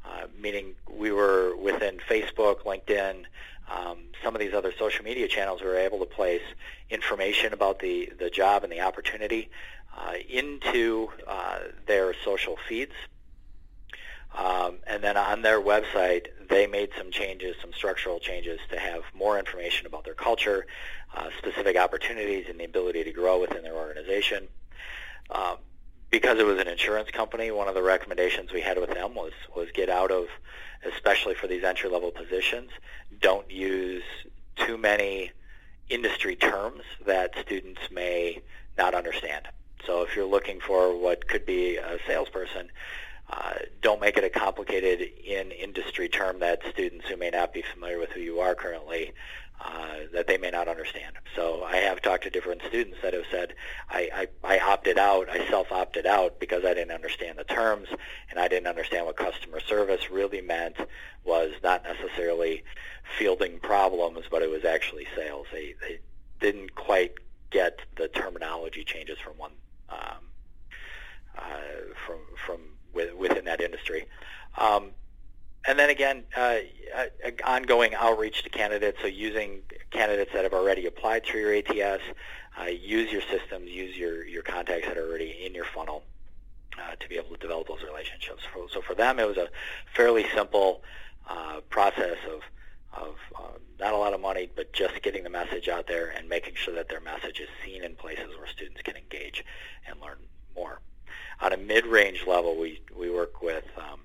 uh, 0.05 0.27
meaning 0.39 0.75
we 0.91 1.11
were 1.13 1.57
within 1.57 1.99
Facebook, 2.09 2.61
LinkedIn, 2.65 3.25
um, 3.71 3.99
some 4.23 4.35
of 4.35 4.41
these 4.41 4.53
other 4.53 4.73
social 4.79 5.05
media 5.05 5.27
channels, 5.29 5.63
we 5.63 5.69
were 5.69 5.77
able 5.77 5.99
to 5.99 6.07
place 6.07 6.43
information 6.91 7.53
about 7.53 7.79
the, 7.79 8.13
the 8.19 8.29
job 8.31 8.63
and 8.63 8.73
the 8.73 8.81
opportunity 8.81 9.51
uh, 9.97 10.15
into 10.29 11.09
uh, 11.27 11.61
their 11.87 12.15
social 12.25 12.57
feeds. 12.69 12.93
Um, 14.35 14.79
and 14.87 15.03
then 15.03 15.17
on 15.17 15.43
their 15.43 15.61
website, 15.61 16.27
they 16.49 16.67
made 16.67 16.91
some 16.99 17.11
changes, 17.13 17.55
some 17.61 17.73
structural 17.73 18.19
changes 18.19 18.59
to 18.71 18.79
have 18.79 19.03
more 19.15 19.39
information 19.39 19.87
about 19.87 20.05
their 20.05 20.15
culture, 20.15 20.67
uh, 21.15 21.29
specific 21.39 21.77
opportunities, 21.77 22.47
and 22.49 22.59
the 22.59 22.65
ability 22.65 23.05
to 23.05 23.13
grow 23.13 23.41
within 23.41 23.63
their 23.63 23.77
organization. 23.77 24.49
Because 26.11 26.39
it 26.39 26.47
was 26.47 26.61
an 26.61 26.69
insurance 26.69 27.11
company, 27.11 27.51
one 27.51 27.69
of 27.69 27.75
the 27.75 27.83
recommendations 27.83 28.53
we 28.53 28.61
had 28.61 28.79
with 28.79 28.95
them 28.95 29.15
was 29.15 29.33
was 29.57 29.69
get 29.73 29.89
out 29.89 30.11
of, 30.11 30.27
especially 30.85 31.35
for 31.35 31.47
these 31.47 31.65
entry 31.65 31.91
level 31.91 32.13
positions, 32.13 32.71
don't 33.21 33.51
use 33.51 34.05
too 34.57 34.79
many 34.79 35.33
industry 35.89 36.37
terms 36.37 36.83
that 37.07 37.33
students 37.41 37.81
may 37.91 38.41
not 38.79 38.95
understand. 38.95 39.47
So 39.87 40.03
if 40.03 40.17
you're 40.17 40.27
looking 40.27 40.61
for 40.61 40.97
what 40.97 41.29
could 41.29 41.45
be 41.45 41.77
a 41.77 41.99
salesperson, 42.07 42.71
uh, 43.31 43.55
don't 43.83 44.01
make 44.01 44.17
it 44.17 44.25
a 44.25 44.31
complicated 44.31 45.01
in 45.01 45.51
industry 45.51 46.09
term 46.09 46.41
that 46.41 46.63
students 46.71 47.09
who 47.09 47.17
may 47.17 47.31
not 47.31 47.53
be 47.53 47.63
familiar 47.73 47.99
with 47.99 48.11
who 48.11 48.21
you 48.21 48.41
are 48.41 48.55
currently 48.55 49.13
uh, 49.61 49.97
that 50.13 50.27
they 50.27 50.37
may 50.39 50.51
not 50.51 50.69
understand. 50.69 51.15
So 51.35 51.65
I 51.65 51.77
have 51.77 52.03
talked 52.03 52.25
to 52.25 52.31
different 52.31 52.63
students 52.69 52.99
that 53.03 53.15
have 53.15 53.25
said, 53.31 53.55
I, 53.89 54.29
I, 54.45 54.57
I 54.57 54.59
opted 54.59 54.99
out, 54.99 55.29
I 55.29 55.49
self-opted 55.49 56.07
out 56.07 56.39
because 56.41 56.65
I 56.65 56.75
didn't 56.75 56.93
understand 56.93 57.39
the 57.39 57.45
terms 57.45 57.89
and 58.31 58.39
I 58.39 58.49
didn't 58.49 58.67
understand 58.67 59.07
what 59.07 59.17
customer 59.17 59.61
service 59.61 60.11
really 60.11 60.41
meant 60.41 60.77
was 61.25 61.53
not 61.63 61.85
necessarily 61.85 62.65
fielding 63.19 63.59
problems, 63.61 64.27
but 64.31 64.43
it 64.43 64.51
was 64.51 64.65
actually 64.65 65.07
sales. 65.17 65.47
They, 65.53 65.75
they 65.81 66.01
didn't 66.41 66.75
quite 66.75 67.15
get 67.51 67.79
the 67.97 68.09
terminology 68.09 68.85
changes 68.85 69.19
from 69.19 69.35
one 69.35 69.53
um, 69.89 70.29
uh, 71.39 71.95
from 72.07 72.19
from 72.45 72.61
within 72.93 73.45
that 73.45 73.61
industry. 73.61 74.07
Um, 74.59 74.91
and 75.67 75.79
then 75.79 75.91
again, 75.91 76.25
uh, 76.37 76.57
uh, 76.95 77.07
ongoing 77.45 77.95
outreach 77.95 78.43
to 78.43 78.51
candidates, 78.51 78.99
so 79.01 79.07
using 79.07 79.63
candidates 79.91 80.31
that 80.35 80.45
have 80.45 80.53
already 80.53 80.87
applied 80.87 81.25
through 81.25 81.41
your 81.41 81.55
ATS, 81.55 82.03
uh, 82.61 82.65
use 82.65 83.11
your 83.11 83.23
systems, 83.23 83.71
use 83.71 83.97
your, 83.97 84.25
your 84.27 84.43
contacts 84.43 84.87
that 84.87 84.99
are 84.99 85.09
already 85.09 85.45
in 85.45 85.55
your 85.55 85.65
funnel 85.65 86.05
uh, 86.79 86.95
to 87.01 87.09
be 87.09 87.17
able 87.17 87.31
to 87.31 87.37
develop 87.39 87.69
those 87.69 87.83
relationships. 87.83 88.43
So, 88.53 88.69
so 88.73 88.83
for 88.83 88.95
them, 88.95 89.19
it 89.19 89.27
was 89.27 89.37
a 89.37 89.49
fairly 89.95 90.27
simple 90.35 90.83
uh, 91.29 91.61
process 91.71 92.19
of, 92.31 92.43
of 92.93 93.15
uh, 93.37 93.59
not 93.81 93.93
a 93.95 93.97
lot 93.97 94.13
of 94.13 94.21
money, 94.21 94.51
but 94.55 94.73
just 94.73 95.01
getting 95.03 95.25
the 95.25 95.31
message 95.31 95.69
out 95.69 95.87
there 95.87 96.11
and 96.11 96.29
making 96.29 96.55
sure 96.57 96.75
that 96.75 96.89
their 96.89 97.01
message 97.01 97.41
is 97.41 97.49
seen 97.65 97.83
in 97.83 97.95
places 97.97 98.37
where 98.39 98.47
students 98.47 98.83
can 98.83 98.97
engage 98.97 99.45
and 99.89 100.01
learn 100.01 100.19
more. 100.55 100.81
On 101.41 101.53
a 101.53 101.57
mid-range 101.57 102.25
level, 102.27 102.57
we, 102.57 102.81
we 102.97 103.11
work 103.11 103.43
with 103.43 103.65
um, 103.77 104.01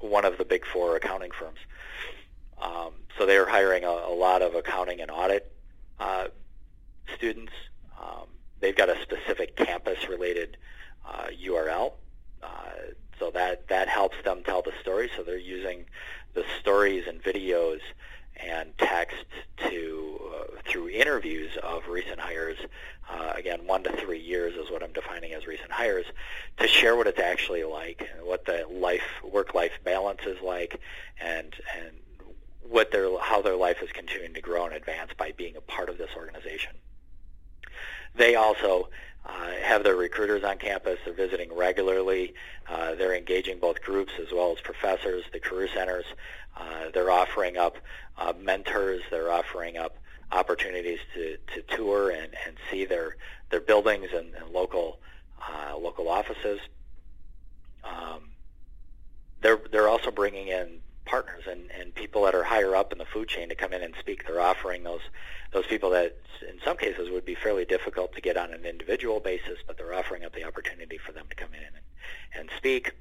one 0.00 0.24
of 0.24 0.38
the 0.38 0.44
big 0.44 0.64
four 0.66 0.96
accounting 0.96 1.30
firms. 1.30 1.58
Um, 2.60 2.92
so 3.16 3.26
they 3.26 3.36
are 3.36 3.46
hiring 3.46 3.84
a, 3.84 3.88
a, 3.88 4.14
lot 4.14 4.42
of 4.42 4.54
accounting 4.54 5.00
and 5.00 5.10
audit 5.10 5.52
uh, 6.00 6.28
students. 7.14 7.52
Um, 8.00 8.26
they've 8.60 8.76
got 8.76 8.88
a 8.88 9.00
specific 9.02 9.56
campus-related 9.56 10.56
uh, 11.06 11.28
URL, 11.44 11.92
uh, 12.42 12.48
so 13.18 13.30
that 13.30 13.68
that 13.68 13.88
helps 13.88 14.16
them 14.24 14.42
tell 14.44 14.62
the 14.62 14.72
story. 14.80 15.10
So 15.16 15.22
they're 15.22 15.38
using 15.38 15.84
the 16.34 16.44
stories 16.60 17.04
and 17.06 17.22
videos 17.22 17.80
and 18.36 18.76
text 18.78 19.24
to 19.68 20.20
uh, 20.34 20.60
through 20.70 20.88
interviews 20.90 21.56
of 21.62 21.88
recent 21.88 22.20
hires. 22.20 22.58
Uh, 23.10 23.32
again, 23.34 23.66
one 23.66 23.82
to 23.82 23.92
three 23.96 24.20
years 24.20 24.54
is 24.54 24.70
what 24.70 24.82
I'm 24.82 24.92
defining 24.92 25.32
as 25.32 25.46
recent 25.46 25.70
hires, 25.70 26.04
to 26.58 26.68
share 26.68 26.94
what 26.94 27.06
it's 27.06 27.18
actually 27.18 27.64
like, 27.64 28.06
what 28.22 28.44
the 28.44 28.66
life 28.70 29.02
work-life 29.24 29.72
balance 29.82 30.20
is 30.26 30.40
like, 30.42 30.80
and 31.20 31.54
and 31.76 31.96
what 32.68 32.90
their 32.90 33.18
how 33.18 33.40
their 33.40 33.56
life 33.56 33.82
is 33.82 33.90
continuing 33.92 34.34
to 34.34 34.40
grow 34.40 34.66
and 34.66 34.74
advance 34.74 35.10
by 35.16 35.32
being 35.32 35.56
a 35.56 35.60
part 35.60 35.88
of 35.88 35.96
this 35.96 36.10
organization. 36.16 36.72
They 38.14 38.34
also 38.34 38.90
uh, 39.24 39.50
have 39.62 39.84
their 39.84 39.96
recruiters 39.96 40.44
on 40.44 40.58
campus. 40.58 40.98
They're 41.04 41.14
visiting 41.14 41.54
regularly. 41.54 42.34
Uh, 42.68 42.94
they're 42.94 43.14
engaging 43.14 43.58
both 43.58 43.82
groups 43.82 44.12
as 44.20 44.32
well 44.32 44.52
as 44.52 44.60
professors, 44.60 45.24
the 45.32 45.40
career 45.40 45.68
centers. 45.72 46.04
Uh, 46.56 46.90
they're 46.92 47.10
offering 47.10 47.56
up 47.56 47.76
uh, 48.18 48.32
mentors. 48.38 49.02
They're 49.10 49.30
offering 49.30 49.78
up 49.78 49.96
opportunities 50.32 50.98
to, 51.14 51.36
to 51.54 51.62
tour 51.76 52.10
and, 52.10 52.34
and 52.46 52.56
see 52.70 52.84
their 52.84 53.16
their 53.50 53.60
buildings 53.60 54.08
and, 54.14 54.34
and 54.34 54.50
local 54.50 55.00
uh, 55.40 55.76
local 55.76 56.08
offices. 56.08 56.60
Um, 57.84 58.30
they're 59.40 59.60
they're 59.70 59.88
also 59.88 60.10
bringing 60.10 60.48
in 60.48 60.80
partners 61.04 61.44
and, 61.50 61.70
and 61.70 61.94
people 61.94 62.24
that 62.24 62.34
are 62.34 62.44
higher 62.44 62.76
up 62.76 62.92
in 62.92 62.98
the 62.98 63.06
food 63.06 63.28
chain 63.28 63.48
to 63.48 63.54
come 63.54 63.72
in 63.72 63.82
and 63.82 63.94
speak. 63.98 64.26
They're 64.26 64.40
offering 64.40 64.82
those 64.84 65.00
those 65.52 65.66
people 65.66 65.90
that 65.90 66.16
in 66.46 66.58
some 66.64 66.76
cases 66.76 67.10
would 67.10 67.24
be 67.24 67.34
fairly 67.34 67.64
difficult 67.64 68.12
to 68.14 68.20
get 68.20 68.36
on 68.36 68.52
an 68.52 68.64
individual 68.64 69.18
basis, 69.18 69.58
but 69.66 69.78
they're 69.78 69.94
offering 69.94 70.24
up 70.24 70.34
the 70.34 70.44
opportunity 70.44 70.98
for 70.98 71.12
them 71.12 71.26
to 71.30 71.34
come 71.34 71.54
in 71.54 71.60
and, 71.64 72.40
and 72.40 72.50
speak. 72.56 72.92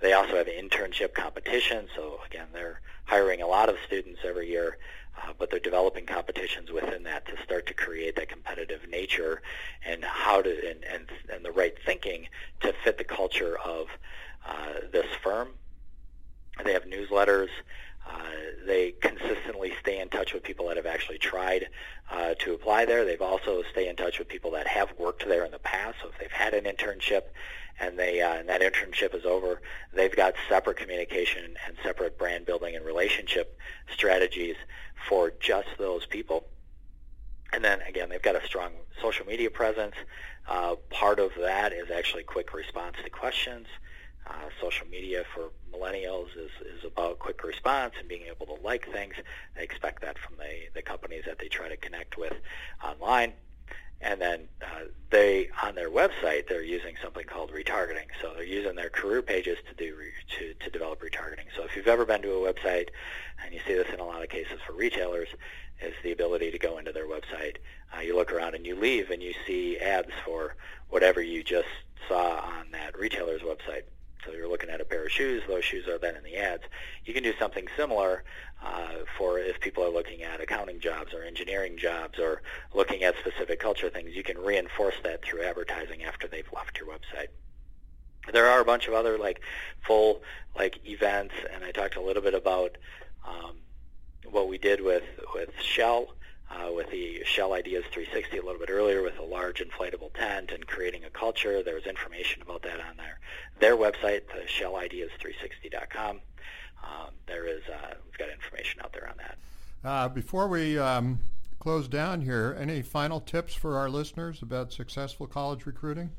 They 0.00 0.14
also 0.14 0.36
have 0.36 0.46
internship 0.46 1.12
competitions, 1.12 1.90
so 1.94 2.20
again, 2.26 2.46
they're 2.54 2.80
hiring 3.04 3.42
a 3.42 3.46
lot 3.46 3.68
of 3.68 3.76
students 3.86 4.20
every 4.24 4.48
year, 4.48 4.78
uh, 5.16 5.32
but 5.38 5.50
they're 5.50 5.58
developing 5.60 6.06
competitions 6.06 6.70
within 6.70 7.02
that 7.04 7.26
to 7.26 7.42
start 7.42 7.66
to 7.66 7.74
create 7.74 8.16
that 8.16 8.28
competitive 8.28 8.80
nature 8.88 9.42
and 9.84 10.04
how 10.04 10.42
to 10.42 10.50
and, 10.70 10.84
and, 10.84 11.08
and 11.32 11.44
the 11.44 11.52
right 11.52 11.74
thinking 11.84 12.26
to 12.60 12.72
fit 12.84 12.98
the 12.98 13.04
culture 13.04 13.58
of 13.58 13.86
uh, 14.46 14.74
this 14.92 15.06
firm 15.22 15.48
they 16.64 16.72
have 16.72 16.84
newsletters. 16.84 17.48
Uh, 18.08 18.20
they 18.66 18.92
consistently 19.00 19.72
stay 19.80 20.00
in 20.00 20.08
touch 20.08 20.32
with 20.32 20.42
people 20.42 20.68
that 20.68 20.76
have 20.76 20.86
actually 20.86 21.18
tried 21.18 21.68
uh, 22.10 22.34
to 22.40 22.54
apply 22.54 22.84
there. 22.84 23.04
They've 23.04 23.20
also 23.20 23.62
stay 23.70 23.88
in 23.88 23.96
touch 23.96 24.18
with 24.18 24.28
people 24.28 24.50
that 24.52 24.66
have 24.66 24.92
worked 24.98 25.26
there 25.26 25.44
in 25.44 25.50
the 25.50 25.58
past. 25.58 25.98
So 26.02 26.08
if 26.08 26.18
they've 26.18 26.30
had 26.30 26.54
an 26.54 26.64
internship 26.64 27.22
and 27.78 27.98
they 27.98 28.20
uh, 28.20 28.34
and 28.34 28.48
that 28.48 28.60
internship 28.60 29.14
is 29.14 29.24
over, 29.24 29.60
they've 29.92 30.14
got 30.14 30.34
separate 30.48 30.76
communication 30.76 31.56
and 31.66 31.76
separate 31.82 32.18
brand 32.18 32.46
building 32.46 32.74
and 32.76 32.84
relationship 32.84 33.58
strategies 33.92 34.56
for 35.08 35.32
just 35.40 35.68
those 35.78 36.06
people. 36.06 36.46
And 37.52 37.64
then 37.64 37.80
again, 37.82 38.08
they've 38.08 38.22
got 38.22 38.36
a 38.36 38.44
strong 38.44 38.72
social 39.00 39.26
media 39.26 39.50
presence. 39.50 39.94
Uh, 40.48 40.76
part 40.90 41.18
of 41.18 41.30
that 41.40 41.72
is 41.72 41.90
actually 41.90 42.22
quick 42.22 42.52
response 42.54 42.96
to 43.04 43.10
questions. 43.10 43.66
Uh, 44.26 44.48
social 44.60 44.86
media 44.86 45.24
for 45.34 45.50
millennials 45.72 46.28
is, 46.36 46.50
is 46.64 46.84
about 46.84 47.18
quick 47.18 47.42
response 47.42 47.94
and 47.98 48.08
being 48.08 48.22
able 48.30 48.46
to 48.46 48.62
like 48.62 48.90
things. 48.92 49.14
They 49.56 49.62
expect 49.62 50.02
that 50.02 50.18
from 50.18 50.36
the, 50.36 50.68
the 50.74 50.82
companies 50.82 51.24
that 51.26 51.38
they 51.38 51.48
try 51.48 51.68
to 51.68 51.76
connect 51.76 52.16
with 52.16 52.34
online. 52.84 53.32
And 54.02 54.20
then 54.20 54.48
uh, 54.62 54.86
they, 55.10 55.50
on 55.62 55.74
their 55.74 55.90
website, 55.90 56.48
they're 56.48 56.62
using 56.62 56.94
something 57.02 57.24
called 57.26 57.50
retargeting. 57.52 58.06
So 58.22 58.32
they're 58.34 58.44
using 58.44 58.74
their 58.74 58.88
career 58.88 59.20
pages 59.20 59.58
to 59.68 59.74
do 59.74 59.94
re, 59.96 60.12
to, 60.38 60.54
to 60.54 60.70
develop 60.70 61.02
retargeting. 61.02 61.46
So 61.56 61.64
if 61.64 61.76
you've 61.76 61.86
ever 61.86 62.06
been 62.06 62.22
to 62.22 62.32
a 62.32 62.52
website, 62.52 62.88
and 63.44 63.52
you 63.52 63.60
see 63.66 63.74
this 63.74 63.88
in 63.92 64.00
a 64.00 64.04
lot 64.04 64.22
of 64.22 64.30
cases 64.30 64.58
for 64.66 64.72
retailers, 64.72 65.28
is 65.82 65.94
the 66.02 66.12
ability 66.12 66.50
to 66.50 66.58
go 66.58 66.78
into 66.78 66.92
their 66.92 67.06
website. 67.06 67.56
Uh, 67.94 68.00
you 68.00 68.14
look 68.16 68.32
around 68.32 68.54
and 68.54 68.66
you 68.66 68.74
leave, 68.74 69.10
and 69.10 69.22
you 69.22 69.34
see 69.46 69.78
ads 69.78 70.12
for 70.24 70.54
whatever 70.88 71.20
you 71.20 71.42
just 71.42 71.68
saw 72.08 72.38
on 72.38 72.70
that 72.72 72.98
retailer's 72.98 73.42
website. 73.42 73.82
So 74.24 74.32
you're 74.32 74.48
looking 74.48 74.70
at 74.70 74.80
a 74.80 74.84
pair 74.84 75.04
of 75.04 75.12
shoes. 75.12 75.42
Those 75.48 75.64
shoes 75.64 75.88
are 75.88 75.98
then 75.98 76.16
in 76.16 76.22
the 76.22 76.36
ads. 76.36 76.64
You 77.04 77.14
can 77.14 77.22
do 77.22 77.32
something 77.38 77.66
similar 77.76 78.24
uh, 78.62 79.04
for 79.16 79.38
if 79.38 79.60
people 79.60 79.84
are 79.84 79.90
looking 79.90 80.22
at 80.22 80.40
accounting 80.40 80.80
jobs 80.80 81.14
or 81.14 81.22
engineering 81.22 81.78
jobs 81.78 82.18
or 82.18 82.42
looking 82.74 83.02
at 83.02 83.14
specific 83.18 83.60
culture 83.60 83.88
things. 83.88 84.14
You 84.14 84.22
can 84.22 84.38
reinforce 84.38 84.96
that 85.04 85.22
through 85.22 85.42
advertising 85.42 86.04
after 86.04 86.28
they've 86.28 86.50
left 86.54 86.78
your 86.78 86.88
website. 86.88 87.28
There 88.32 88.46
are 88.46 88.60
a 88.60 88.64
bunch 88.64 88.86
of 88.86 88.94
other 88.94 89.18
like 89.18 89.40
full 89.86 90.22
like 90.56 90.78
events, 90.86 91.34
and 91.52 91.64
I 91.64 91.70
talked 91.70 91.96
a 91.96 92.02
little 92.02 92.22
bit 92.22 92.34
about 92.34 92.76
um, 93.26 93.56
what 94.30 94.48
we 94.48 94.58
did 94.58 94.82
with 94.82 95.04
with 95.34 95.50
Shell 95.60 96.14
uh, 96.50 96.72
with 96.72 96.90
the 96.90 97.22
Shell 97.24 97.52
Ideas 97.52 97.84
360 97.92 98.38
a 98.38 98.42
little 98.42 98.58
bit 98.58 98.70
earlier 98.70 99.02
with 99.02 99.18
a 99.18 99.24
large 99.24 99.62
inflatable 99.62 100.12
tent 100.14 100.50
and 100.50 100.66
creating 100.66 101.04
a 101.04 101.10
culture. 101.10 101.62
There 101.62 101.74
was 101.74 101.86
information 101.86 102.42
about 102.42 102.62
that 102.62 102.80
on 102.80 102.96
their 102.96 103.20
their 103.60 103.76
website, 103.76 104.22
the 104.28 104.46
shellideas360.com. 104.46 106.20
Um, 106.82 107.10
there 107.26 107.46
is 107.46 107.62
uh, 107.68 107.94
we've 108.04 108.18
got 108.18 108.30
information 108.30 108.80
out 108.82 108.92
there 108.92 109.08
on 109.08 109.14
that. 109.18 109.38
Uh, 109.82 110.08
before 110.08 110.48
we 110.48 110.78
um, 110.78 111.20
close 111.58 111.88
down 111.88 112.22
here, 112.22 112.56
any 112.58 112.82
final 112.82 113.20
tips 113.20 113.54
for 113.54 113.78
our 113.78 113.88
listeners 113.88 114.42
about 114.42 114.72
successful 114.72 115.26
college 115.26 115.66
recruiting? 115.66 116.10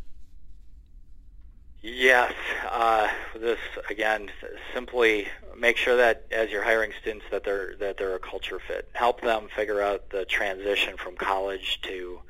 Yes. 1.81 2.33
Uh, 2.69 3.07
this 3.35 3.57
again, 3.89 4.29
simply 4.73 5.27
make 5.57 5.77
sure 5.77 5.97
that 5.97 6.25
as 6.31 6.51
you're 6.51 6.63
hiring 6.63 6.91
students 7.01 7.25
that 7.31 7.43
they're 7.43 7.75
that 7.77 7.97
they're 7.97 8.15
a 8.15 8.19
culture 8.19 8.59
fit. 8.59 8.87
Help 8.93 9.21
them 9.21 9.47
figure 9.55 9.81
out 9.81 10.09
the 10.11 10.25
transition 10.25 10.95
from 10.97 11.15
college 11.15 11.81
to 11.81 12.21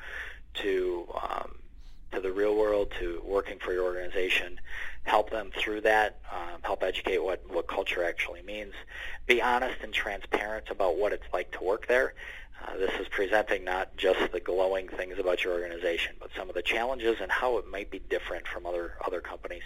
to 0.55 1.07
um, 1.21 1.55
to 2.13 2.21
the 2.21 2.31
real 2.31 2.55
world 2.55 2.93
to 2.99 3.21
working 3.25 3.59
for 3.59 3.73
your 3.73 3.83
organization. 3.83 4.59
Help 5.03 5.29
them 5.31 5.51
through 5.57 5.81
that. 5.81 6.19
Um, 6.31 6.61
help 6.61 6.81
educate 6.81 7.21
what 7.21 7.43
what 7.49 7.67
culture 7.67 8.05
actually 8.05 8.43
means. 8.43 8.73
Be 9.27 9.41
honest 9.41 9.77
and 9.83 9.93
transparent 9.93 10.69
about 10.69 10.97
what 10.97 11.11
it's 11.11 11.27
like 11.33 11.51
to 11.51 11.63
work 11.63 11.87
there. 11.87 12.13
Uh, 12.61 12.77
this 12.77 12.91
is 12.99 13.07
presenting 13.07 13.63
not 13.63 13.95
just 13.97 14.31
the 14.31 14.39
glowing 14.39 14.87
things 14.87 15.17
about 15.17 15.43
your 15.43 15.53
organization, 15.53 16.15
but 16.19 16.29
some 16.37 16.49
of 16.49 16.55
the 16.55 16.61
challenges 16.61 17.17
and 17.21 17.31
how 17.31 17.57
it 17.57 17.65
might 17.67 17.89
be 17.89 17.99
different 17.99 18.47
from 18.47 18.65
other 18.65 18.93
other 19.05 19.21
companies. 19.21 19.63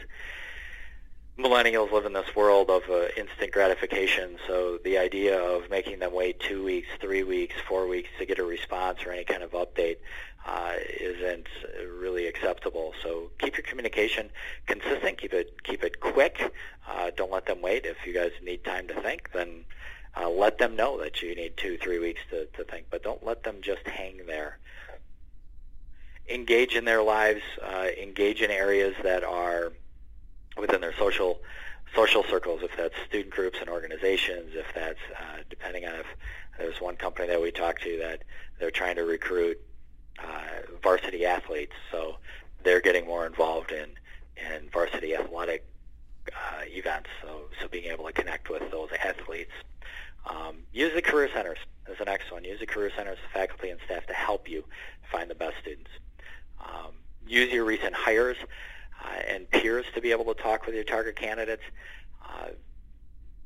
Millennials 1.37 1.91
live 1.91 2.05
in 2.05 2.13
this 2.13 2.33
world 2.33 2.69
of 2.69 2.83
uh, 2.89 3.07
instant 3.17 3.51
gratification, 3.51 4.37
so 4.47 4.79
the 4.85 4.97
idea 4.97 5.37
of 5.37 5.69
making 5.69 5.99
them 5.99 6.13
wait 6.13 6.39
two 6.39 6.63
weeks, 6.63 6.87
three 7.01 7.23
weeks, 7.23 7.55
four 7.67 7.87
weeks 7.87 8.07
to 8.17 8.25
get 8.25 8.39
a 8.39 8.43
response 8.45 8.99
or 9.05 9.11
any 9.11 9.25
kind 9.25 9.43
of 9.43 9.51
update 9.51 9.97
uh, 10.45 10.75
isn't 11.01 11.47
really 11.99 12.27
acceptable. 12.27 12.93
So 13.03 13.31
keep 13.39 13.57
your 13.57 13.65
communication 13.65 14.29
consistent, 14.65 15.17
keep 15.17 15.33
it 15.33 15.61
keep 15.63 15.83
it 15.83 15.99
quick. 15.99 16.53
Uh, 16.87 17.11
don't 17.15 17.31
let 17.31 17.47
them 17.47 17.61
wait. 17.61 17.85
If 17.85 17.97
you 18.05 18.13
guys 18.13 18.31
need 18.41 18.63
time 18.63 18.87
to 18.87 18.93
think, 19.01 19.31
then 19.33 19.65
uh, 20.17 20.29
let 20.29 20.57
them 20.57 20.75
know 20.75 20.99
that 21.01 21.21
you 21.21 21.35
need 21.35 21.57
two, 21.57 21.77
three 21.77 21.99
weeks 21.99 22.21
to, 22.29 22.45
to 22.45 22.63
think, 22.63 22.85
but 22.89 23.03
don't 23.03 23.25
let 23.25 23.43
them 23.43 23.57
just 23.61 23.85
hang 23.85 24.21
there. 24.27 24.57
Engage 26.29 26.75
in 26.75 26.85
their 26.85 27.03
lives. 27.03 27.41
Uh, 27.61 27.87
engage 28.01 28.41
in 28.41 28.49
areas 28.49 28.95
that 29.03 29.23
are 29.23 29.73
within 30.57 30.81
their 30.81 30.95
social 30.95 31.39
social 31.95 32.23
circles. 32.23 32.61
If 32.63 32.75
that's 32.75 32.95
student 33.07 33.33
groups 33.33 33.59
and 33.59 33.69
organizations, 33.69 34.55
if 34.55 34.65
that's 34.73 34.99
uh, 35.19 35.43
depending 35.49 35.85
on 35.85 35.95
if 35.95 36.05
there's 36.57 36.81
one 36.81 36.95
company 36.95 37.27
that 37.27 37.41
we 37.41 37.51
talked 37.51 37.83
to 37.83 37.97
that 37.99 38.23
they're 38.59 38.71
trying 38.71 38.95
to 38.95 39.03
recruit 39.03 39.59
uh, 40.19 40.61
varsity 40.81 41.25
athletes, 41.25 41.73
so 41.91 42.17
they're 42.63 42.81
getting 42.81 43.05
more 43.05 43.27
involved 43.27 43.71
in 43.71 43.89
in 44.37 44.69
varsity 44.69 45.15
athletic 45.15 45.65
uh, 46.33 46.61
events. 46.65 47.09
So 47.21 47.41
so 47.61 47.67
being 47.67 47.91
able 47.91 48.05
to 48.05 48.13
connect 48.13 48.49
with 48.49 48.71
those 48.71 48.89
athletes 49.03 49.51
um, 50.25 50.57
use 50.73 50.93
the 50.93 51.01
career 51.01 51.29
centers 51.33 51.59
as 51.89 51.97
the 51.97 52.05
next 52.05 52.31
one. 52.31 52.43
Use 52.43 52.59
the 52.59 52.65
career 52.65 52.91
centers, 52.95 53.17
the 53.21 53.39
faculty 53.39 53.69
and 53.69 53.79
staff 53.85 54.05
to 54.07 54.13
help 54.13 54.49
you 54.49 54.63
find 55.11 55.29
the 55.29 55.35
best 55.35 55.55
students. 55.61 55.91
Um, 56.59 56.93
use 57.27 57.51
your 57.51 57.65
recent 57.65 57.93
hires 57.93 58.37
uh, 59.03 59.19
and 59.27 59.49
peers 59.49 59.85
to 59.93 60.01
be 60.01 60.11
able 60.11 60.33
to 60.33 60.41
talk 60.41 60.65
with 60.65 60.75
your 60.75 60.83
target 60.83 61.15
candidates. 61.15 61.63
Uh, 62.23 62.49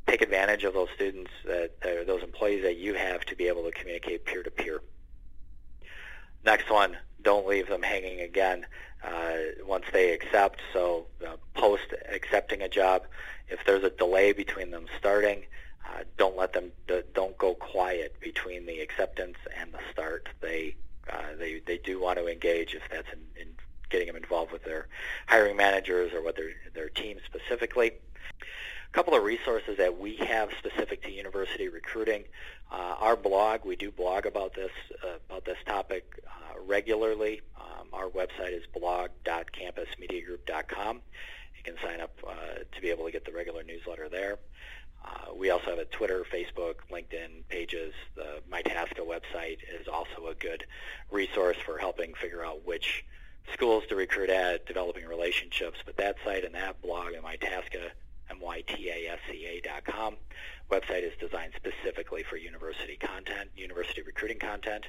take 0.07 0.21
advantage 0.21 0.63
of 0.63 0.73
those 0.73 0.87
students, 0.95 1.31
that, 1.45 1.81
those 1.81 2.23
employees 2.23 2.63
that 2.63 2.77
you 2.77 2.93
have 2.95 3.21
to 3.25 3.35
be 3.35 3.47
able 3.47 3.63
to 3.63 3.71
communicate 3.71 4.25
peer-to-peer. 4.25 4.81
Next 6.43 6.69
one, 6.71 6.97
don't 7.21 7.45
leave 7.45 7.67
them 7.67 7.83
hanging 7.83 8.21
again 8.21 8.65
uh, 9.03 9.33
once 9.65 9.85
they 9.91 10.11
accept. 10.11 10.61
So 10.73 11.07
uh, 11.25 11.35
post 11.53 11.93
accepting 12.11 12.61
a 12.61 12.69
job, 12.69 13.03
if 13.49 13.63
there's 13.65 13.83
a 13.83 13.89
delay 13.89 14.31
between 14.31 14.71
them 14.71 14.85
starting, 14.97 15.43
uh, 15.85 16.03
don't 16.17 16.37
let 16.37 16.53
them 16.53 16.71
don't 17.13 17.37
go 17.37 17.53
quiet 17.55 18.19
between 18.19 18.65
the 18.65 18.79
acceptance 18.79 19.37
and 19.59 19.73
the 19.73 19.79
start. 19.91 20.29
They 20.41 20.75
uh, 21.11 21.35
they 21.37 21.61
they 21.65 21.77
do 21.77 21.99
want 21.99 22.17
to 22.19 22.27
engage 22.27 22.73
if 22.73 22.83
that's 22.89 23.07
in, 23.13 23.19
in 23.41 23.47
getting 23.89 24.07
them 24.07 24.15
involved 24.15 24.51
with 24.51 24.63
their 24.63 24.87
hiring 25.27 25.57
managers 25.57 26.13
or 26.13 26.23
with 26.23 26.35
their 26.35 26.51
their 26.73 26.89
team 26.89 27.17
specifically. 27.25 27.93
A 28.89 28.91
couple 28.91 29.15
of 29.15 29.23
resources 29.23 29.77
that 29.77 29.97
we 29.99 30.15
have 30.15 30.49
specific 30.57 31.03
to 31.03 31.11
university 31.11 31.69
recruiting. 31.69 32.23
Uh, 32.71 32.95
our 32.99 33.15
blog, 33.15 33.63
we 33.63 33.75
do 33.75 33.91
blog 33.91 34.25
about 34.25 34.55
this 34.55 34.71
uh, 35.03 35.17
about 35.29 35.45
this 35.45 35.59
topic 35.65 36.23
uh, 36.27 36.55
regularly. 36.65 37.41
Um, 37.59 37.89
our 37.93 38.09
website 38.09 38.53
is 38.53 38.63
blog.campusmediagroup.com. 38.73 41.01
You 41.57 41.63
can 41.63 41.75
sign 41.83 41.99
up 41.99 42.17
uh, 42.27 42.63
to 42.71 42.81
be 42.81 42.89
able 42.89 43.05
to 43.05 43.11
get 43.11 43.25
the 43.25 43.31
regular 43.31 43.61
newsletter 43.63 44.09
there. 44.09 44.39
Uh, 45.05 45.33
we 45.35 45.49
also 45.49 45.65
have 45.71 45.79
a 45.79 45.85
Twitter, 45.85 46.25
Facebook, 46.31 46.75
LinkedIn 46.91 47.47
pages. 47.47 47.93
The 48.15 48.41
MyTASCA 48.51 49.05
website 49.05 49.59
is 49.79 49.87
also 49.87 50.27
a 50.27 50.35
good 50.35 50.65
resource 51.11 51.57
for 51.65 51.77
helping 51.77 52.13
figure 52.13 52.43
out 52.43 52.65
which 52.65 53.05
schools 53.53 53.83
to 53.89 53.95
recruit 53.95 54.29
at, 54.29 54.65
developing 54.65 55.05
relationships. 55.05 55.79
But 55.85 55.97
that 55.97 56.17
site 56.25 56.43
and 56.43 56.53
that 56.55 56.81
blog 56.81 57.13
and 57.13 57.23
MyTASCA 57.23 57.91
mytasca.com. 58.41 60.15
Website 60.71 61.03
is 61.03 61.13
designed 61.19 61.53
specifically 61.55 62.23
for 62.23 62.37
university 62.37 62.95
content, 62.95 63.49
university 63.55 64.01
recruiting 64.01 64.39
content. 64.39 64.85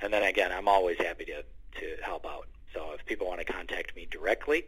And 0.00 0.12
then 0.12 0.22
again, 0.22 0.52
I'm 0.52 0.68
always 0.68 0.98
happy 0.98 1.24
to, 1.24 1.42
to 1.80 2.02
help 2.02 2.24
out. 2.26 2.48
So 2.72 2.92
if 2.92 3.04
people 3.06 3.26
want 3.26 3.40
to 3.40 3.52
contact 3.52 3.96
me 3.96 4.06
directly, 4.10 4.66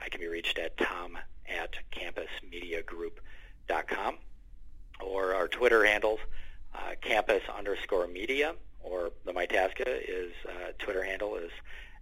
I 0.00 0.08
can 0.08 0.20
be 0.20 0.28
reached 0.28 0.58
at 0.58 0.76
tom 0.76 1.18
at 1.48 1.74
campusmediagroup.com 1.92 3.24
or 5.00 5.34
our 5.34 5.48
Twitter 5.48 5.84
handles, 5.84 6.20
uh, 6.74 6.94
campus 7.00 7.42
underscore 7.56 8.06
media, 8.06 8.54
or 8.80 9.10
the 9.24 9.32
MyTasca 9.32 9.86
is 9.86 10.32
uh, 10.46 10.72
Twitter 10.78 11.02
handle 11.02 11.36
is 11.36 11.50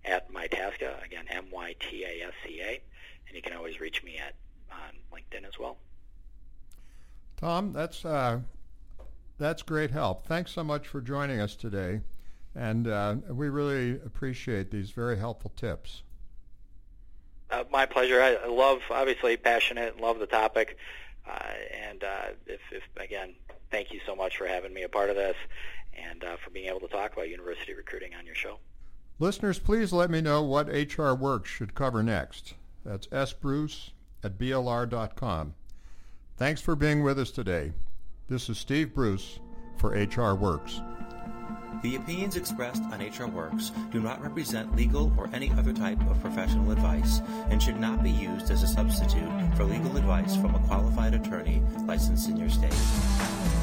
at 0.05 0.33
MyTasca, 0.33 1.05
again, 1.05 1.25
M-Y-T-A-S-C-A, 1.29 2.81
and 3.27 3.37
you 3.37 3.43
can 3.43 3.55
always 3.55 3.81
reach 3.81 4.03
me 4.05 4.19
at 4.19 4.35
on 4.71 4.95
LinkedIn 5.13 5.47
as 5.47 5.59
well. 5.59 5.77
Tom, 7.37 7.73
that's 7.73 8.05
uh, 8.05 8.41
that's 9.39 9.63
great 9.63 9.91
help. 9.91 10.27
Thanks 10.27 10.53
so 10.53 10.65
much 10.65 10.87
for 10.87 11.01
joining 11.01 11.41
us 11.41 11.55
today, 11.55 12.01
and 12.55 12.89
uh, 12.89 13.17
we 13.29 13.49
really 13.49 13.93
appreciate 13.93 14.71
these 14.71 14.91
very 14.91 15.19
helpful 15.19 15.53
tips. 15.57 16.03
Uh, 17.51 17.65
my 17.71 17.87
pleasure. 17.87 18.21
I, 18.21 18.47
love, 18.47 18.81
obviously, 18.91 19.37
passionate, 19.37 20.01
love 20.01 20.19
the 20.19 20.27
topic, 20.27 20.77
and 21.29 22.05
uh, 22.05 22.27
if, 22.47 22.61
if 22.71 22.83
again, 22.97 23.35
thank 23.71 23.93
you 23.93 24.01
so 24.07 24.15
much 24.15 24.37
for 24.37 24.47
having 24.47 24.73
me 24.73 24.83
a 24.83 24.89
part 24.89 25.11
of 25.11 25.17
this, 25.17 25.37
and 25.95 26.23
uh, 26.25 26.37
for 26.43 26.51
being 26.51 26.69
able 26.69 26.81
to 26.81 26.89
talk 26.89 27.13
about 27.13 27.29
university 27.29 27.75
recruiting 27.75 28.15
on 28.15 28.27
your 28.27 28.35
show. 28.35 28.59
Listeners, 29.19 29.59
please 29.59 29.93
let 29.93 30.11
me 30.11 30.21
know 30.21 30.43
what 30.43 30.69
HR 30.69 31.13
Works 31.13 31.51
should 31.51 31.75
cover 31.75 32.03
next. 32.03 32.55
That's 32.85 33.07
sbruce 33.09 33.91
at 34.23 34.39
blr.com. 34.39 35.55
Thanks 36.37 36.61
for 36.61 36.77
being 36.77 37.03
with 37.03 37.19
us 37.19 37.31
today. 37.31 37.73
This 38.29 38.51
is 38.51 38.59
Steve 38.59 38.95
Bruce 38.95 39.39
for 39.79 39.91
HR 39.91 40.35
Works. 40.35 40.83
The 41.83 41.97
opinions 41.97 42.37
expressed 42.37 42.83
on 42.85 43.01
HR 43.01 43.29
Works 43.29 43.71
do 43.91 44.01
not 44.01 44.23
represent 44.23 44.75
legal 44.75 45.13
or 45.17 45.29
any 45.33 45.51
other 45.53 45.73
type 45.73 46.01
of 46.11 46.21
professional 46.21 46.71
advice 46.71 47.21
and 47.51 47.63
should 47.63 47.79
not 47.79 48.03
be 48.03 48.11
used 48.11 48.51
as 48.51 48.63
a 48.63 48.67
substitute 48.67 49.31
for 49.57 49.65
legal 49.65 49.97
advice 49.97 50.35
from 50.37 50.55
a 50.55 50.59
qualified 50.61 51.15
attorney 51.15 51.63
licensed 51.85 52.29
in 52.29 52.37
your 52.37 52.51
state. 52.51 53.56